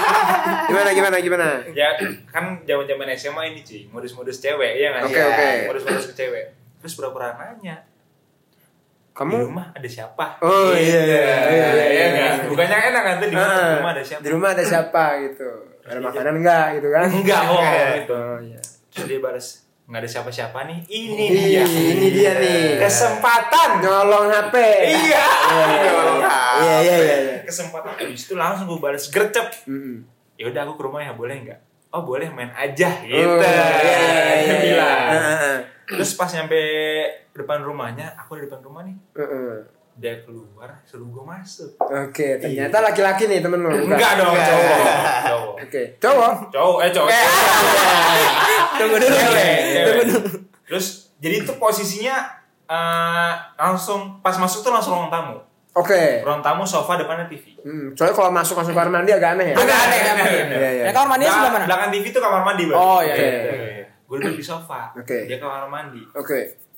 [0.71, 1.47] gimana, gimana, gimana?
[1.75, 1.99] Ya
[2.32, 5.15] kan zaman-zaman SMA ini cuy, modus-modus cewek ya nggak sih?
[5.19, 5.49] Oke, oke.
[5.71, 6.45] Modus-modus ke cewek.
[6.80, 7.84] Terus pura-pura nanya,
[9.19, 9.51] di Kamu?
[9.51, 10.39] rumah ada siapa?
[10.39, 12.07] Oh iya, iya, iya, iya, iya, iya.
[12.15, 12.36] kan?
[12.47, 13.43] Bukannya enak kan tuh di di
[13.75, 14.21] rumah ada siapa?
[14.23, 15.49] Di rumah ada siapa gitu.
[15.89, 17.07] Ada makanan enggak gitu kan?
[17.09, 17.57] Enggak, oh,
[17.97, 18.13] gitu.
[18.13, 18.59] Oh iya.
[18.93, 19.45] Terus dia balas,
[19.89, 20.79] nggak ada siapa-siapa nih.
[20.85, 21.63] Ini Ih, dia.
[21.65, 22.77] ini dia nih.
[22.77, 23.81] Kesempatan.
[23.81, 24.55] Nyolong HP.
[24.85, 25.25] Iya.
[26.59, 27.37] Iya, iya, iya, iya.
[27.41, 27.97] Kesempatan.
[27.97, 29.49] Habis itu langsung gue balas gercep.
[30.37, 31.59] Ya udah aku ke rumah ya boleh nggak?
[31.89, 33.17] Oh boleh main aja gitu.
[33.17, 33.97] Oh, iya, iya,
[34.37, 35.01] Dia iya, bilang.
[35.09, 35.51] iya.
[35.89, 36.61] Terus pas nyampe
[37.33, 38.93] depan rumahnya, aku di depan rumah nih.
[40.00, 41.76] Dia keluar, suruh gue masuk.
[41.84, 43.68] Oke, ternyata laki-laki nih temen lu.
[43.68, 44.80] Enggak dong, cowok.
[45.28, 45.54] Cowok.
[45.60, 46.34] Oke, cowok.
[46.56, 47.10] Cowok, eh cowok.
[48.80, 49.12] Tunggu dulu.
[49.12, 50.06] Cewek, cewek.
[50.72, 50.88] Terus
[51.20, 52.16] jadi itu posisinya
[52.72, 55.36] eh, langsung pas masuk tuh langsung ruang tamu.
[55.76, 56.24] Oke.
[56.24, 57.60] Ruang tamu sofa depannya TV.
[57.60, 59.56] Hmm, soalnya kalau masuk masuk kamar mandi agak aneh ya.
[59.60, 60.16] Agak aneh kan.
[60.16, 60.84] Iya, iya.
[60.88, 61.66] Ya kamar mandinya sebelah mana?
[61.68, 62.78] Belakang TV itu kamar mandi, Bang.
[62.80, 63.84] Oh, iya, iya.
[64.08, 64.95] Gue duduk di sofa.
[64.95, 65.28] Oke.
[65.28, 66.02] Dia kamar mandi.
[66.16, 66.68] Oke.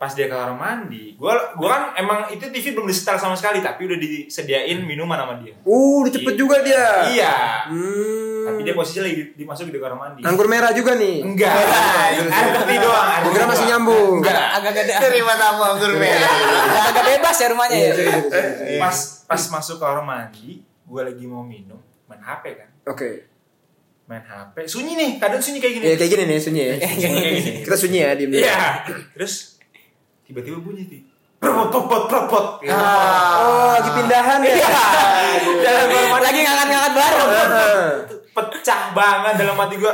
[0.00, 3.84] Pas dia kamar mandi, gua gua kan emang itu TV belum disetel sama sekali, tapi
[3.84, 5.52] udah disediain minuman sama dia.
[5.60, 7.04] Uh, udah cepet juga dia.
[7.12, 7.36] Iya.
[7.68, 8.48] Hmm.
[8.48, 10.24] Tapi dia posisinya lagi di- dimasukin di kamar mandi.
[10.24, 11.20] Anggur merah juga nih.
[11.20, 11.52] Enggak.
[11.52, 13.08] Air putih doang.
[13.12, 14.14] air Gua kira putih masih nyambung.
[14.24, 14.40] Enggak.
[14.56, 16.32] Agak agak Terima tamu anggur merah.
[16.88, 17.92] agak bebas ya rumahnya ya.
[18.80, 18.96] Pas
[19.28, 21.76] pas masuk ke kamar mandi, gua lagi mau minum,
[22.08, 22.68] main HP kan.
[22.88, 23.28] Oke.
[24.08, 24.64] Main HP.
[24.64, 25.84] Sunyi nih, kadang sunyi kayak gini.
[25.84, 26.74] Ya kayak gini nih sunyi ya.
[26.80, 27.52] Sunyi kayak gini.
[27.68, 28.30] Kita sunyi ya diem.
[28.32, 28.56] Iya.
[29.12, 29.34] Terus
[30.30, 31.02] tiba-tiba bunyi tuh.
[31.40, 32.46] Propot, propot, propot.
[32.60, 32.70] Gitu.
[32.70, 34.54] Oh, lagi pindahan ya.
[35.64, 37.28] Dalam kamar mandi Lagi ngangkat-ngangkat bareng.
[37.28, 37.86] Heeh.
[38.30, 39.90] pecah banget dalam hati gua.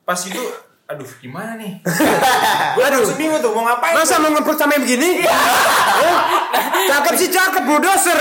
[0.00, 0.40] Pas itu,
[0.86, 1.84] aduh gimana nih?
[2.78, 3.92] gua langsung bingung tuh mau ngapain.
[3.92, 5.20] Masa mau ngeprut sampai begini?
[6.00, 8.16] Eh, Cakep sih cakep bulldozer.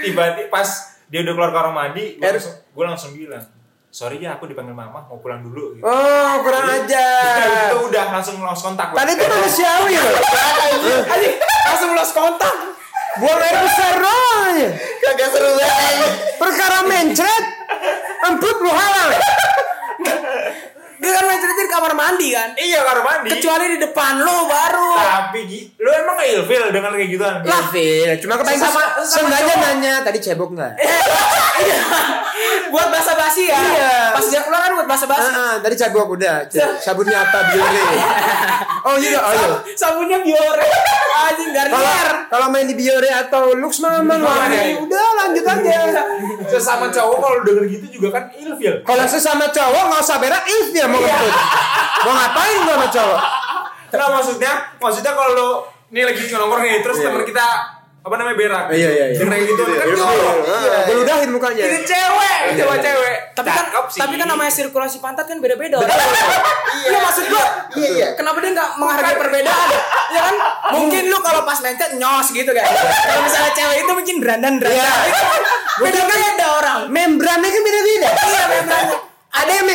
[0.00, 0.68] Tiba-tiba pas
[1.08, 3.44] dia udah keluar kamar mandi, gua Er- langsung, gua langsung bilang,
[3.92, 5.76] sorry ya aku dipanggil mama mau pulang dulu.
[5.76, 5.84] Gitu.
[5.84, 7.76] Oh, kurang Itu ajar.
[7.92, 8.88] udah langsung langsung kontak.
[8.90, 9.04] gua.
[9.04, 10.16] Tadi tuh manusiawi loh.
[11.68, 12.56] Langsung lost kontak.
[13.20, 14.68] Buang air besar doang aja.
[15.04, 16.12] Kagak seru banget.
[16.40, 17.44] Perkara mencret.
[18.32, 19.12] Emput lu halang.
[21.02, 22.48] Cerita di kamar mandi kan.
[22.52, 23.28] Iya kamar mandi.
[23.32, 24.92] Kecuali di depan lo baru.
[25.00, 27.34] Tapi lu emang kayak ilfil dengan kayak gituan?
[27.40, 28.10] Lah, Phil.
[28.20, 29.64] Cuma kepengen sama Seenggaknya cowok.
[29.64, 30.72] nanya tadi cebok nggak?
[32.72, 33.56] buat basa basi ya.
[33.56, 33.94] Iya.
[34.12, 35.30] Pas dia keluar kan buat basa basi.
[35.32, 36.46] Ah, ah, tadi cebok udah.
[36.78, 37.84] Sabunnya apa biore?
[38.82, 39.48] Oh iya, oh iya.
[39.78, 40.66] Sabunnya biore.
[41.22, 42.08] Anjing Garnier.
[42.26, 44.50] kalau main di Biore atau Lux mah aman lah.
[44.50, 44.82] Iya.
[44.82, 46.02] Udah lanjut aja.
[46.50, 48.82] Sesama cowok kalau denger gitu juga kan ilfil.
[48.82, 50.42] Kalau sesama cowok nggak usah berak
[50.74, 51.34] dia mau ngebut.
[52.02, 53.20] Mau ngapain gua sama cowok?
[53.92, 55.48] Nah maksudnya, maksudnya kalau lu
[55.92, 57.12] nih lagi nongkrong nih, terus Iya.
[57.12, 57.46] temen kita
[58.02, 58.64] apa namanya berak.
[58.74, 59.18] Iya, iya, iya.
[59.22, 60.36] Kayak gitu kan Iya, jorok.
[60.42, 60.78] iya.
[60.90, 61.62] Ludahin mukanya.
[61.62, 63.16] Ini cewek, coba cewek.
[63.32, 65.78] Tapi kan tapi kan namanya sirkulasi pantat kan beda-beda.
[66.82, 67.46] Iya maksud gua.
[67.78, 68.08] Iya, iya.
[68.18, 69.68] Kenapa dia nggak menghargai perbedaan?
[70.10, 70.34] Ya kan?
[70.74, 72.64] Mungkin lu kalau pas mencet nyos gitu kan.
[73.06, 74.82] Kalau misalnya cewek itu mungkin brandan brandan.
[74.82, 74.92] Iya.
[75.78, 76.78] Beda-beda orang.
[76.90, 78.08] Membrannya kan beda-beda.
[78.10, 78.98] Iya membrannya.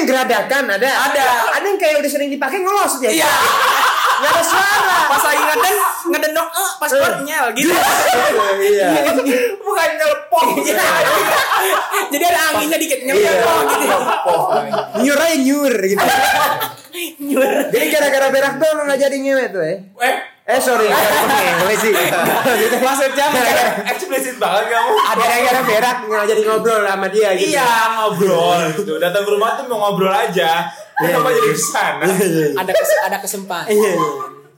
[0.08, 0.88] Menggeradakan, ada.
[1.12, 1.26] Ada.
[1.60, 3.12] Ada yang kayak udah sering dipakai ngelos dia.
[3.12, 3.28] Iya.
[4.18, 5.00] Nggak ada suara.
[5.12, 5.76] Pas lagi ngeden
[6.08, 7.76] ngeden dong, eh, pas keluar nyel gitu.
[8.64, 8.88] Iya.
[9.60, 10.46] bukan nyelepon.
[12.08, 13.32] Jadi ada anginnya dikit nyel Iya.
[13.36, 13.98] gitu.
[15.04, 16.00] Nyur aja nyur gitu.
[17.28, 17.44] Nyur.
[17.68, 19.76] Jadi gara-gara berak doang nggak jadi ngewe tuh ya.
[20.08, 20.16] Eh,
[20.48, 20.88] Eh sorry,
[21.84, 21.92] sih.
[22.80, 23.28] Maksudnya
[23.92, 24.92] eksplisit banget kamu.
[24.96, 27.52] Ada gara-gara berak nggak jadi ngobrol sama dia gitu.
[27.52, 27.68] Iya
[28.00, 28.96] ngobrol gitu.
[28.96, 30.72] Datang ke rumah tuh mau ngobrol aja.
[30.96, 32.08] Kenapa jadi ke sana?
[32.56, 33.76] ada kes- ada kesempatan.
[33.76, 34.08] Iya, iya.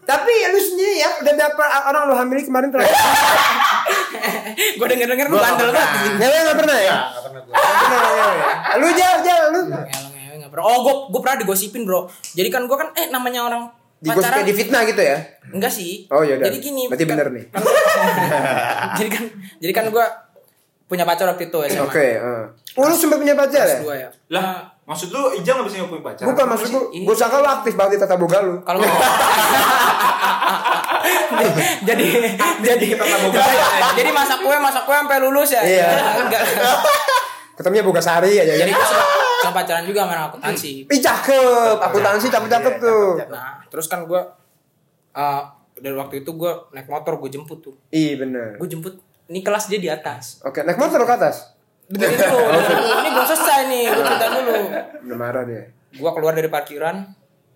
[0.06, 2.94] Tapi lu sendiri ya udah berapa orang lu hamili kemarin terakhir?
[4.78, 5.90] Gue denger-denger lu bandel banget.
[6.18, 6.96] Ngewe nggak pernah ya?
[7.10, 7.54] Nggak pernah gua.
[7.58, 8.46] Nggak pernah ngewe.
[8.78, 9.62] Lu jal jal lu.
[9.70, 10.64] Ngewe nggak pernah.
[10.66, 12.06] Oh, gue gue pernah digosipin bro.
[12.34, 13.62] Jadi kan gue kan eh namanya orang
[14.00, 15.18] Di gosip di fitnah gitu ya?
[15.50, 16.08] Enggak sih.
[16.08, 16.48] Oh, yaudah.
[16.48, 16.88] Jadi gini.
[16.88, 17.46] Berarti kan- bener nih.
[18.98, 19.24] jadi kan
[19.60, 20.06] jadi kan gue
[20.86, 21.84] punya pacar waktu itu SMA.
[21.84, 22.02] Oke.
[22.16, 22.42] heeh.
[22.74, 23.78] Oh lu sempet punya pacar ya?
[23.78, 24.10] dua ya.
[24.32, 26.26] Lah, maksud lu Ijang gak bisa punya pacar?
[26.26, 27.06] Bukan maksud gua, Iya.
[27.06, 28.56] gua sangka lu aktif banget di tata boga lu.
[28.64, 28.80] Kalau
[31.82, 32.06] jadi
[32.60, 32.88] jadi
[33.96, 35.88] jadi masak kue masak kue sampai lulus ya Iya.
[36.20, 36.42] enggak
[37.56, 38.56] Ketemunya buka sari aja.
[38.56, 38.88] jadi gue
[39.40, 43.16] suka pacaran juga sama akuntansi Ih cakep, akuntansi cakep-cakep tuh.
[43.26, 44.22] nah terus kan gue
[45.12, 45.44] eh
[45.76, 48.56] dari waktu itu gue naik motor gue jemput tuh Iya bener.
[48.56, 51.56] gue jemput ini kelas dia di atas Oke, naik motor ke atas.
[51.86, 52.94] dengerin dulu dulu.
[52.98, 54.54] ini belum selesai nih gue cerita dulu
[55.04, 55.64] Udah marah dia.
[55.90, 56.96] gue keluar dari parkiran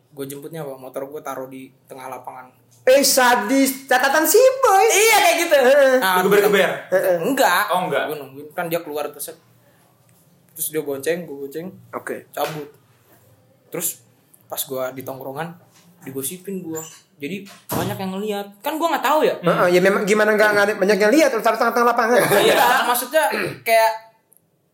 [0.10, 2.50] gue jemputnya bawa motor gue taruh di tengah lapangan
[2.84, 4.84] Eh sadis, catatan si boy.
[4.90, 5.56] iya kayak gitu
[5.98, 6.72] nah, Geber-geber.
[7.22, 8.04] enggak Oh, enggak.
[8.08, 9.32] gue nungguin kan dia keluar terus
[10.54, 12.30] terus dia bonceng gue bonceng Oke.
[12.30, 12.70] cabut
[13.68, 14.06] terus
[14.46, 15.50] pas gua di tongkrongan
[16.02, 16.78] digosipin gua
[17.18, 20.74] jadi banyak yang ngeliat kan gua nggak tahu ya Heeh, ya memang gimana nggak ada
[20.76, 22.22] banyak yang lihat taruh tengah-tengah lapangan.
[22.38, 23.34] iya maksudnya
[23.66, 24.14] kayak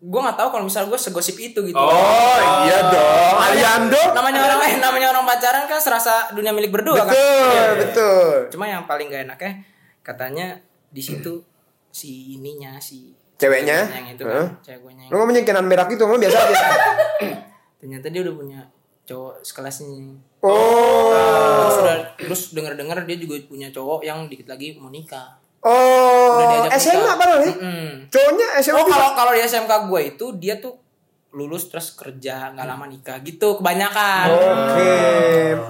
[0.02, 4.02] gua nggak tahu kalau misal gua segosip itu gitu Oh iya dong, Aliando.
[4.12, 8.32] namanya orang eh namanya orang pacaran kan serasa dunia milik berdua kan Betul, betul.
[8.52, 9.64] cuma yang paling gak enaknya
[10.04, 10.60] katanya
[10.90, 11.40] di situ
[11.88, 13.88] si ininya si Ceweknya?
[13.88, 16.56] yang itu kan cewek gue yang Lu ngomongnya kenan merah gitu, ngomong biasa aja.
[17.80, 18.60] ternyata dia udah punya
[19.04, 21.12] cowok sekelasnya Oh.
[21.66, 26.40] terus udah terus denger dengar dia juga punya cowok yang dikit lagi mau nikah Oh,
[26.72, 27.52] SMA padahal nih.
[27.54, 27.92] Mm.
[28.08, 28.96] Cowoknya SMA Oh juga.
[28.96, 30.80] kalau kalau di SMK gue itu dia tuh
[31.30, 34.26] lulus terus kerja nggak lama nikah gitu kebanyakan.
[34.32, 34.96] Oke,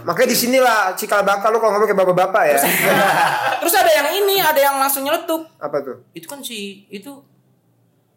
[0.04, 2.58] makanya di sinilah cikal bakal lu kalau ngomong kayak bapak-bapak ya.
[3.58, 5.50] Terus ada yang ini ada yang langsung nyeletuk.
[5.58, 6.06] Apa tuh?
[6.14, 7.10] Itu kan si itu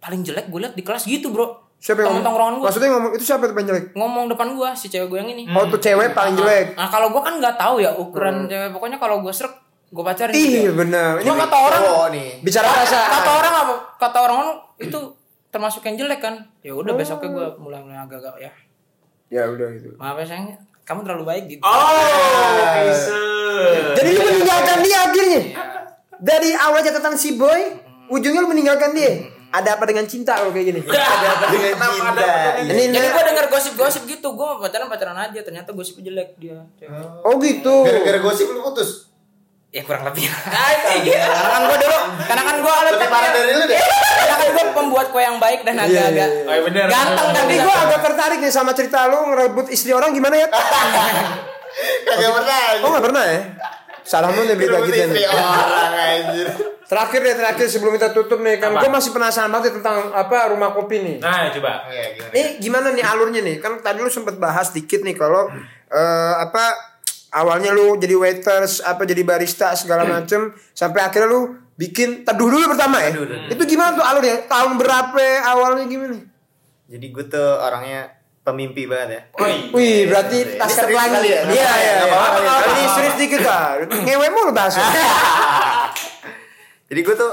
[0.03, 1.63] paling jelek gue liat di kelas gitu bro.
[1.79, 2.63] Siapa yang Temen tongkrongan ngomong?
[2.63, 3.85] gue Maksudnya ngomong itu siapa tuh paling jelek?
[3.95, 5.43] ngomong depan gue si cewek gue yang ini.
[5.51, 6.75] Oh tuh cewek paling jelek.
[6.75, 8.71] Nah kalau gue kan nggak tahu ya ukuran cewek.
[8.71, 9.55] Pokoknya kalau gue serak
[9.89, 10.35] gue pacarin.
[10.35, 10.73] Ih gitu ya.
[10.75, 11.13] benar.
[11.19, 12.29] Ini Cuma kata orang Oh nih.
[12.43, 13.09] bicara perasaan.
[13.15, 13.75] kata orang apa?
[13.99, 14.39] Kata orang
[14.79, 14.99] itu
[15.49, 16.35] termasuk yang jelek kan.
[16.63, 18.51] Ya udah besoknya gue mulai mulai agak-agak ya.
[19.33, 19.97] Ya udah gitu.
[19.97, 20.53] Maaf ya sayang,
[20.85, 21.63] kamu terlalu baik gitu.
[21.65, 22.53] Oh,
[22.85, 23.17] bisa.
[23.97, 25.41] Jadi lu meninggalkan dia akhirnya.
[26.21, 29.32] Dari awal catatan si boy, ujungnya lu meninggalkan dia.
[29.53, 30.81] Ada apa dengan cinta kalau kayak gini?
[30.89, 32.25] Ada apa dengan cinta?
[32.65, 36.57] Ini Jadi gue denger gosip-gosip gitu, gue pacaran pacaran aja, ternyata gosipnya jelek dia.
[36.81, 37.05] cewek.
[37.21, 37.85] Oh gitu.
[37.85, 39.13] Gara-gara gosip lu putus.
[39.69, 40.25] Ya kurang lebih.
[40.29, 41.05] Anjing.
[41.17, 41.99] Karena kan gue dulu,
[42.29, 43.77] karena kan gue Lebih parah dari lu deh.
[44.21, 46.87] Karena kan gue pembuat kue yang baik dan agak-agak Oh, iya bener.
[46.89, 50.49] ganteng Tapi gue agak tertarik nih sama cerita lu ngerebut istri orang gimana ya?
[52.05, 52.61] Kagak pernah.
[52.85, 53.41] Oh nggak pernah ya?
[54.03, 55.27] Salah lu nih berita Rebut gitu nih.
[55.31, 56.49] orang anjir.
[56.83, 60.77] Terakhir deh terakhir sebelum kita tutup nih kan gue masih penasaran banget tentang apa rumah
[60.77, 61.17] kopi nih.
[61.25, 61.89] Nah, coba.
[61.89, 62.33] Iya, gimana?
[62.37, 63.57] Ini gimana nih alurnya nih?
[63.65, 65.49] Kan tadi lu sempet bahas dikit nih kalau
[65.89, 66.93] eh, apa
[67.33, 72.77] awalnya lu jadi waiters, apa jadi barista segala macem sampai akhirnya lu bikin teduh dulu
[72.77, 73.17] pertama ya.
[73.17, 73.49] Teduh dulu.
[73.49, 74.37] Itu gimana tuh alurnya?
[74.45, 76.21] Tahun berapa awalnya gimana?
[76.93, 79.21] Jadi gue tuh orangnya pemimpi banget ya.
[79.71, 81.31] Wih, berarti tas serius lagi.
[81.31, 81.41] ya?
[81.47, 81.73] Iya, iya.
[81.79, 81.95] Iya.
[82.11, 82.71] apa-apa.
[82.75, 83.79] Ini serius dikit lah.
[83.87, 84.83] Ngewe mulu bahasa.
[86.91, 87.33] Jadi gue tuh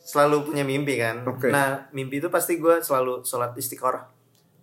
[0.00, 1.22] selalu punya mimpi kan.
[1.28, 1.52] Oke.
[1.52, 4.16] Nah, mimpi itu pasti gue selalu sholat istiqoroh.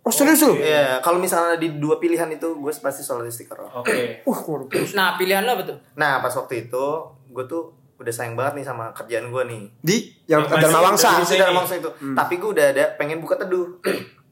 [0.06, 0.54] Oh, serius lu?
[0.58, 3.70] Iya, kalau misalnya di dua pilihan itu gue pasti sholat istiqoroh.
[3.82, 4.22] Oke.
[4.26, 4.86] Uh, waduh.
[4.94, 5.78] Nah pilihan lo apa tuh?
[5.94, 6.86] Nah, pas waktu itu
[7.30, 9.62] gue tuh udah sayang banget nih sama kerjaan gue nih.
[9.80, 11.22] Di yang Dharma Wangsa.
[11.22, 11.90] Dalam mangsa itu.
[12.12, 13.78] Tapi gue udah ada pengen buka teduh.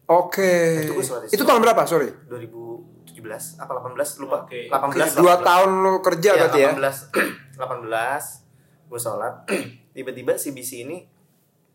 [0.06, 0.52] Oke.
[0.94, 1.82] Sholat Itu tahun berapa?
[1.84, 2.12] Sorry.
[2.28, 3.16] 2017
[3.56, 4.44] apa 18 lupa.
[4.44, 4.68] Oke.
[4.68, 5.16] 18.
[5.16, 6.70] Dua tahun lu kerja Iya, berarti ya?
[6.74, 7.56] 18.
[7.56, 8.44] 18
[8.86, 9.34] gue sholat.
[9.96, 11.08] Tiba-tiba si BC ini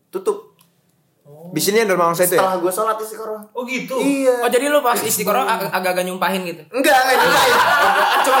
[0.08, 0.54] tutup.
[1.30, 2.42] Di sini yang Dharma Wangsa itu ya?
[2.42, 3.38] Setelah gue sholat istiqoroh.
[3.52, 3.94] Oh gitu.
[3.96, 4.42] Iya.
[4.42, 6.62] Oh jadi lo pas istiqoroh ag- agak-agak nyumpahin gitu?
[6.68, 7.54] Enggak, enggak nyusahin.
[8.26, 8.40] Cuma.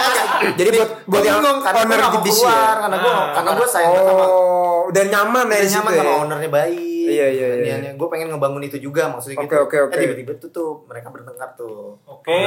[0.52, 2.80] Jadi buat buat yang bingung karena gue owner di keluar ya.
[2.80, 3.26] karena gue Ah.
[3.32, 6.00] karena gue sayang banget sama Oh, udah nyaman ya udah di situ nyaman ya.
[6.00, 6.99] sama ownernya baik.
[7.10, 7.92] Iya, iya, iya.
[7.98, 9.66] Gue pengen ngebangun itu juga maksudnya Oke, gitu.
[9.66, 9.98] oke, oke.
[9.98, 11.98] Eh, tiba-tiba tutup, mereka bertengkar tuh.
[12.06, 12.38] Oke.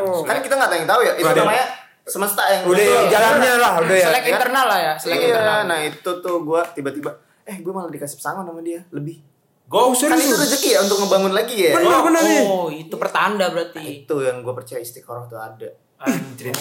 [0.00, 0.24] Oh.
[0.24, 1.12] Kan kita nggak ada yang tahu ya.
[1.20, 1.66] Itu namanya
[2.06, 3.10] semesta yang Udah ngatur.
[3.10, 4.06] jalannya lah, udah ya.
[4.08, 4.32] Selek kan?
[4.38, 5.58] internal lah ya, selek Iya, internal.
[5.66, 7.10] nah itu tuh gue tiba-tiba
[7.46, 9.22] eh gue malah dikasih pesangon sama dia lebih.
[9.66, 11.74] Go Kan itu rezeki ya untuk ngebangun lagi ya.
[11.74, 12.42] Bener, bener nih.
[12.46, 14.06] Oh itu pertanda berarti.
[14.06, 15.66] Itu yang gue percaya istiqoroh tuh ada.
[15.98, 16.54] Anjir.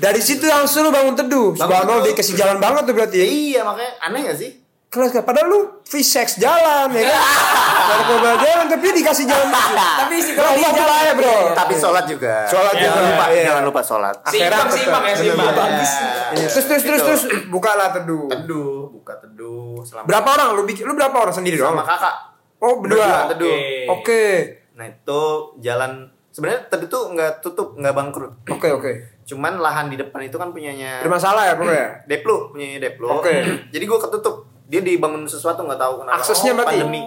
[0.00, 1.52] Dari situ langsung lu bangun teduh.
[1.52, 3.16] Bangun Subhanallah dikasih jalan banget tuh berarti.
[3.20, 3.28] Ya, ya.
[3.28, 4.50] iya makanya aneh gak sih?
[4.90, 5.22] Kelas kan.
[5.22, 7.22] Padahal lu free sex jalan ya kan.
[7.86, 9.46] Narkoba jalan tapi dikasih jalan.
[9.46, 11.36] Tapi istiqoroh Bro, di Allah ya bro.
[11.54, 12.34] Tapi sholat juga.
[12.44, 13.00] Sholat Ya, juga.
[13.06, 13.42] lupa, iya.
[13.46, 14.16] jangan lupa sholat.
[14.34, 15.06] Ya, seimbang.
[15.54, 15.92] Bagus.
[16.34, 16.46] Iya.
[16.50, 17.06] Terus terus terus Itu.
[17.06, 18.26] terus bukalah teduh.
[18.26, 20.82] Teduh, buka teduh selama Berapa orang lu bikin?
[20.82, 21.70] Lu berapa orang sendiri doang?
[21.72, 22.14] sama kakak.
[22.58, 23.30] Oh, berdua.
[23.30, 23.46] Teduh.
[23.46, 23.94] Oke.
[23.94, 24.24] Oke.
[24.74, 25.22] Nah itu
[25.62, 28.32] jalan sebenarnya teduh tuh nggak tutup nggak bangkrut.
[28.48, 28.92] Oke, oke.
[29.22, 32.02] Cuman lahan di depan itu kan punyanya Bermasalah ya, Bro ya?
[32.10, 33.06] Deplu, punyanya Deplu.
[33.06, 33.30] Oke.
[33.74, 34.50] Jadi gue ketutup.
[34.70, 36.16] Dia dibangun sesuatu nggak tahu kenapa.
[36.16, 36.78] Aksesnya berarti?
[36.78, 37.02] pandemi.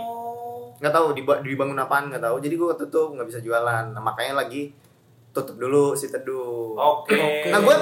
[0.78, 2.36] Nggak tahu diba- dibangun apaan nggak tahu.
[2.38, 3.86] Jadi gue ketutup nggak bisa jualan.
[3.90, 4.76] Nah, makanya lagi
[5.32, 6.76] tutup dulu si teduh.
[6.76, 7.48] Oke.
[7.48, 7.76] Nah gue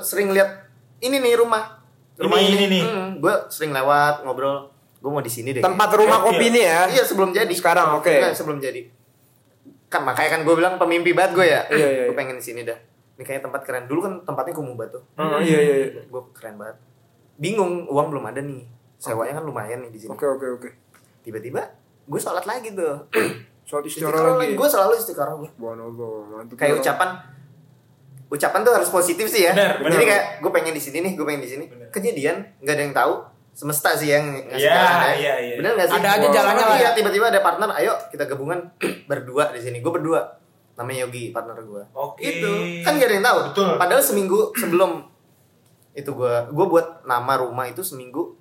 [0.00, 0.66] sering lihat
[0.98, 1.80] ini nih rumah
[2.14, 2.82] rumah Ini, ini, ini nih.
[3.18, 6.86] gue sering lewat ngobrol gue mau di sini deh Tempat rumah kopi ini ya.
[6.88, 8.06] iya sebelum jadi Sekarang, oke.
[8.08, 8.86] Enggak, sebelum jadi
[9.84, 12.16] kan makanya kan gue bilang pemimpi banget gue ya Iya, iya, gue iya.
[12.16, 12.78] pengen di sini dah
[13.14, 16.02] ini kayaknya tempat keren dulu kan tempatnya kumuh banget tuh Oh, iya iya iya.
[16.02, 16.76] gue keren banget
[17.36, 18.62] bingung uang belum ada nih
[19.04, 20.68] sewanya kan lumayan nih di sini Oke oke oke.
[21.20, 21.60] tiba-tiba
[22.02, 22.96] gue sholat lagi tuh
[23.64, 26.56] Soal istiqoroh lagi gue selalu istiqoroh gue Subhanallah, mantap.
[26.56, 27.10] kayak ucapan
[28.26, 29.90] ucapan tuh harus positif sih ya Benar, benar.
[29.94, 32.92] jadi kayak gue pengen di sini nih gue pengen di sini kejadian nggak ada yang
[32.92, 33.14] tahu
[33.54, 35.12] semesta sih yang ngasih Iya, jalan ya.
[35.14, 35.54] iya, iya.
[35.56, 36.90] bener nggak sih Ada aja jalannya lah iya ya.
[36.92, 38.58] tiba-tiba ada partner ayo kita gabungan
[39.08, 40.20] berdua di sini gue berdua
[40.74, 42.18] namanya Yogi partner gue Oke.
[42.20, 42.50] itu
[42.82, 43.68] kan gak ada yang tahu Betul.
[43.78, 44.90] padahal seminggu sebelum
[45.94, 48.33] itu gue gue buat nama rumah itu seminggu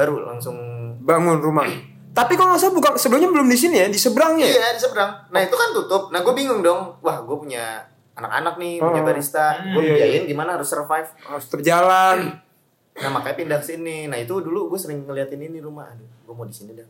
[0.00, 0.56] baru langsung
[1.00, 1.68] bangun rumah.
[2.18, 4.48] Tapi kalau nggak salah bukan sebelumnya belum di sini ya, di seberangnya.
[4.48, 4.54] ya?
[4.56, 5.10] Iya di seberang.
[5.28, 6.08] Nah itu kan tutup.
[6.08, 6.96] Nah gue bingung dong.
[7.00, 9.06] Wah gue punya anak-anak nih, punya Oh.
[9.06, 9.46] barista.
[9.62, 9.94] Gue iya, iya.
[9.94, 11.06] biayain gimana harus survive.
[11.20, 12.18] Harus terjalan.
[12.90, 14.10] Nah makanya pindah ke sini.
[14.10, 15.88] Nah itu dulu gue sering ngeliatin ini rumah.
[15.88, 16.84] Aduh, gue mau di sini dah.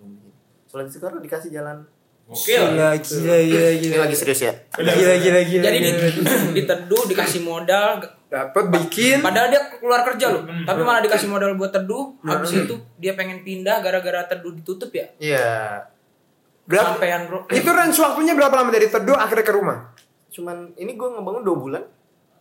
[0.67, 1.87] Soalnya sekarang dikasih jalan.
[2.27, 2.57] Gokil.
[2.75, 4.03] Gila gila gila Ini gila.
[4.09, 4.53] lagi serius ya.
[4.75, 5.63] Gila gila gila.
[5.63, 5.79] Jadi
[6.57, 8.01] diteduh dikasih modal
[8.31, 10.63] dapat bikin Padahal dia keluar kerja loh, Hmm.
[10.63, 12.15] tapi malah dikasih modal buat teduh.
[12.23, 15.11] Habis itu dia pengen pindah gara-gara teduh ditutup ya.
[15.19, 15.51] Iya.
[16.71, 16.95] berapa?
[16.95, 17.51] Sampean bro.
[17.51, 19.91] Itu range waktunya berapa lama dari teduh akhirnya ke rumah?
[20.31, 21.83] Cuman ini gue ngebangun dua bulan.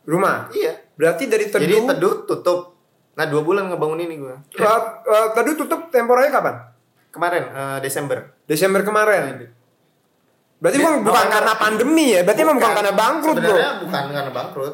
[0.05, 0.53] Rumah.
[0.53, 0.77] Iya.
[0.93, 1.65] Berarti dari teduh.
[1.65, 2.77] Jadi teduh tutup.
[3.17, 4.35] Nah dua bulan ngebangun ini gue.
[4.61, 4.79] Uh,
[5.09, 6.55] uh, teduh tutup temporanya kapan?
[7.09, 8.37] Kemarin eh, Desember.
[8.45, 9.49] Desember kemarin.
[10.59, 12.21] Berarti bukan, bukan karena pandemi ya?
[12.21, 13.47] Berarti emang bukan karena bangkrut bro.
[13.47, 14.73] Sebenarnya bukan karena bangkrut.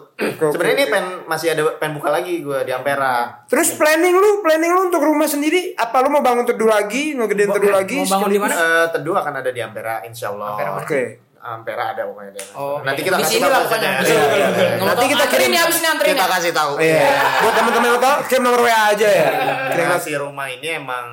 [0.50, 3.46] Sebenarnya ini pen masih ada pen buka lagi gue di Ampera.
[3.46, 7.54] Terus planning lu, planning lu untuk rumah sendiri, apa lu mau bangun teduh lagi, ngegedein
[7.54, 8.02] teduh lagi?
[8.02, 8.54] mau bangun di mana?
[8.54, 10.58] Eh, teduh akan ada di Ampera insya Allah.
[10.58, 10.82] Ampera mana?
[10.82, 11.02] Oke.
[11.38, 12.58] Ampera ada pokoknya di Ampera.
[12.58, 13.90] Oh, Nanti kita kasih tahu pokoknya.
[13.94, 16.34] Iya, Iya, iya, Nanti kita kirim- nih abis ini anterin Kita ya.
[16.34, 16.72] kasih tahu.
[16.82, 17.02] Iya.
[17.46, 19.28] Buat teman-teman lo tau, kirim nomor WA aja ya.
[19.70, 21.06] Kirim Karena si rumah ini emang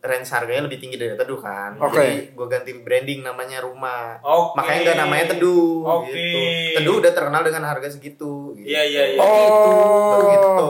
[0.00, 1.76] range harganya lebih tinggi dari teduh kan.
[1.76, 2.00] Oke.
[2.00, 4.16] Jadi gue ganti branding namanya rumah.
[4.24, 4.56] Oke.
[4.56, 5.84] Makanya nggak namanya teduh.
[5.84, 6.12] Oke.
[6.16, 6.40] Gitu.
[6.80, 8.56] Teduh udah terkenal dengan harga segitu.
[8.56, 8.66] Gitu.
[8.72, 9.20] Iya iya iya.
[9.20, 10.16] Oh.
[10.24, 10.68] Begitu.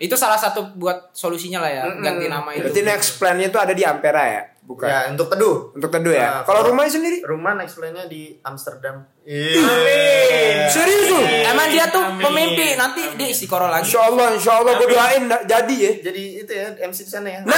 [0.00, 2.00] Itu salah satu buat solusinya lah ya, Mm-mm.
[2.00, 2.64] ganti nama itu.
[2.64, 4.42] Berarti next plan-nya itu ada di Ampera ya?
[4.64, 4.88] Bukan.
[4.88, 5.76] Ya untuk teduh.
[5.76, 6.40] Untuk teduh ya.
[6.40, 7.20] Nah, Kalau kalau- rumahnya sendiri?
[7.20, 9.04] Rumah next plan-nya di Amsterdam.
[9.24, 10.68] Amin.
[10.68, 11.20] Serius lu?
[11.44, 12.20] Emang dia tuh Amin.
[12.20, 13.86] pemimpi, nanti dia istiqoroh lagi.
[13.86, 15.92] Insya Allah, insya Allah gue doain jadi ya.
[16.02, 17.40] Jadi itu ya MC di sana ya.
[17.42, 17.56] Nah,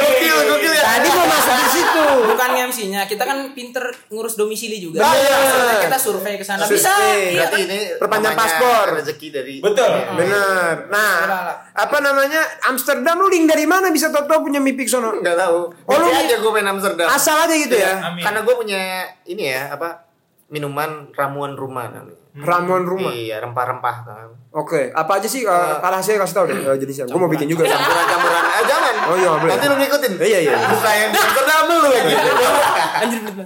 [0.00, 0.82] Gokil, gokil ya.
[0.82, 2.04] Tadi mau masuk di situ.
[2.26, 5.04] Bukan MC-nya, kita kan pinter ngurus domisili juga.
[5.04, 6.88] Maksudnya kita survei ke sana bisa.
[6.88, 7.36] Survei.
[7.36, 7.66] Iya Berarti kan?
[7.66, 8.86] ini Perpanjang namanya paspor.
[8.96, 9.90] Rezeki dari Betul.
[10.16, 10.74] Bener.
[10.88, 11.56] Nah, Salah.
[11.76, 15.12] apa namanya Amsterdam lu link dari mana bisa tau-tau punya mimpi ke sono?
[15.12, 15.68] Enggak tahu.
[15.84, 17.04] Oh, lu- aja gue main Amsterdam.
[17.04, 18.00] Asal aja gitu ya.
[18.02, 18.24] Amin.
[18.24, 18.80] Karena gue punya
[19.24, 20.09] ini ya apa
[20.50, 22.18] minuman ramuan rumah namanya.
[22.30, 23.10] Ramuan rumah.
[23.10, 24.28] Iya, rempah-rempah kan.
[24.54, 27.06] Oke, apa aja sih uh, rahasia kasih tau deh uh, jenisnya.
[27.10, 27.66] Gue mau bikin juga.
[27.66, 28.42] Campuran-campuran.
[28.42, 28.94] Eh jangan.
[29.10, 29.50] Oh, iya, boleh.
[29.50, 30.12] Nanti lu ngikutin.
[30.18, 30.54] Iya, iya.
[30.58, 32.14] Buka yang Amsterdam dulu lagi.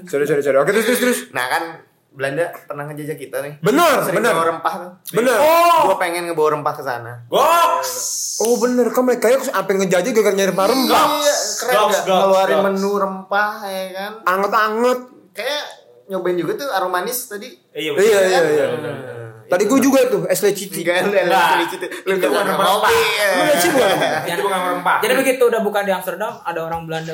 [0.09, 0.57] Sorry, sorry, sorry.
[0.61, 1.19] Oke, terus, terus, terus.
[1.33, 1.81] nah kan
[2.15, 3.53] Belanda pernah ngejajah kita nih.
[3.59, 4.33] Bener, Sering bener.
[4.39, 4.91] bawa rempah tuh.
[5.19, 5.35] Bener.
[5.83, 7.13] Gue pengen ngebawa rempah ke sana.
[7.27, 7.93] Goks.
[8.39, 11.05] Oh bener, kan mereka ya sampai ngejajah gara-gara nyari rempah-rempah.
[11.11, 12.05] Iya, keren Goks, gak?
[12.07, 14.13] goks, Ngeluarin menu rempah ya kan.
[14.29, 15.01] Anget-anget.
[15.35, 15.65] Kayak
[16.07, 17.49] nyobain juga tuh aroma manis tadi.
[17.71, 18.05] Iya Iya, betul.
[18.05, 18.67] iya, iya.
[18.71, 19.45] Hmm.
[19.45, 20.81] Tadi gue juga tuh, es leciti.
[20.81, 21.77] Enggak, lu Nah, lu itu.
[22.03, 22.93] Lu itu bukan bukan rempah.
[23.31, 23.89] Lu leci bukan?
[24.25, 24.97] Itu bukan rempah.
[25.01, 27.13] Jadi begitu udah buka di Amsterdam, ada orang Belanda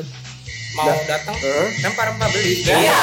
[0.72, 1.66] mau datang, Heeh.
[1.82, 2.55] rempah-rempah beli.
[2.62, 2.95] Iya.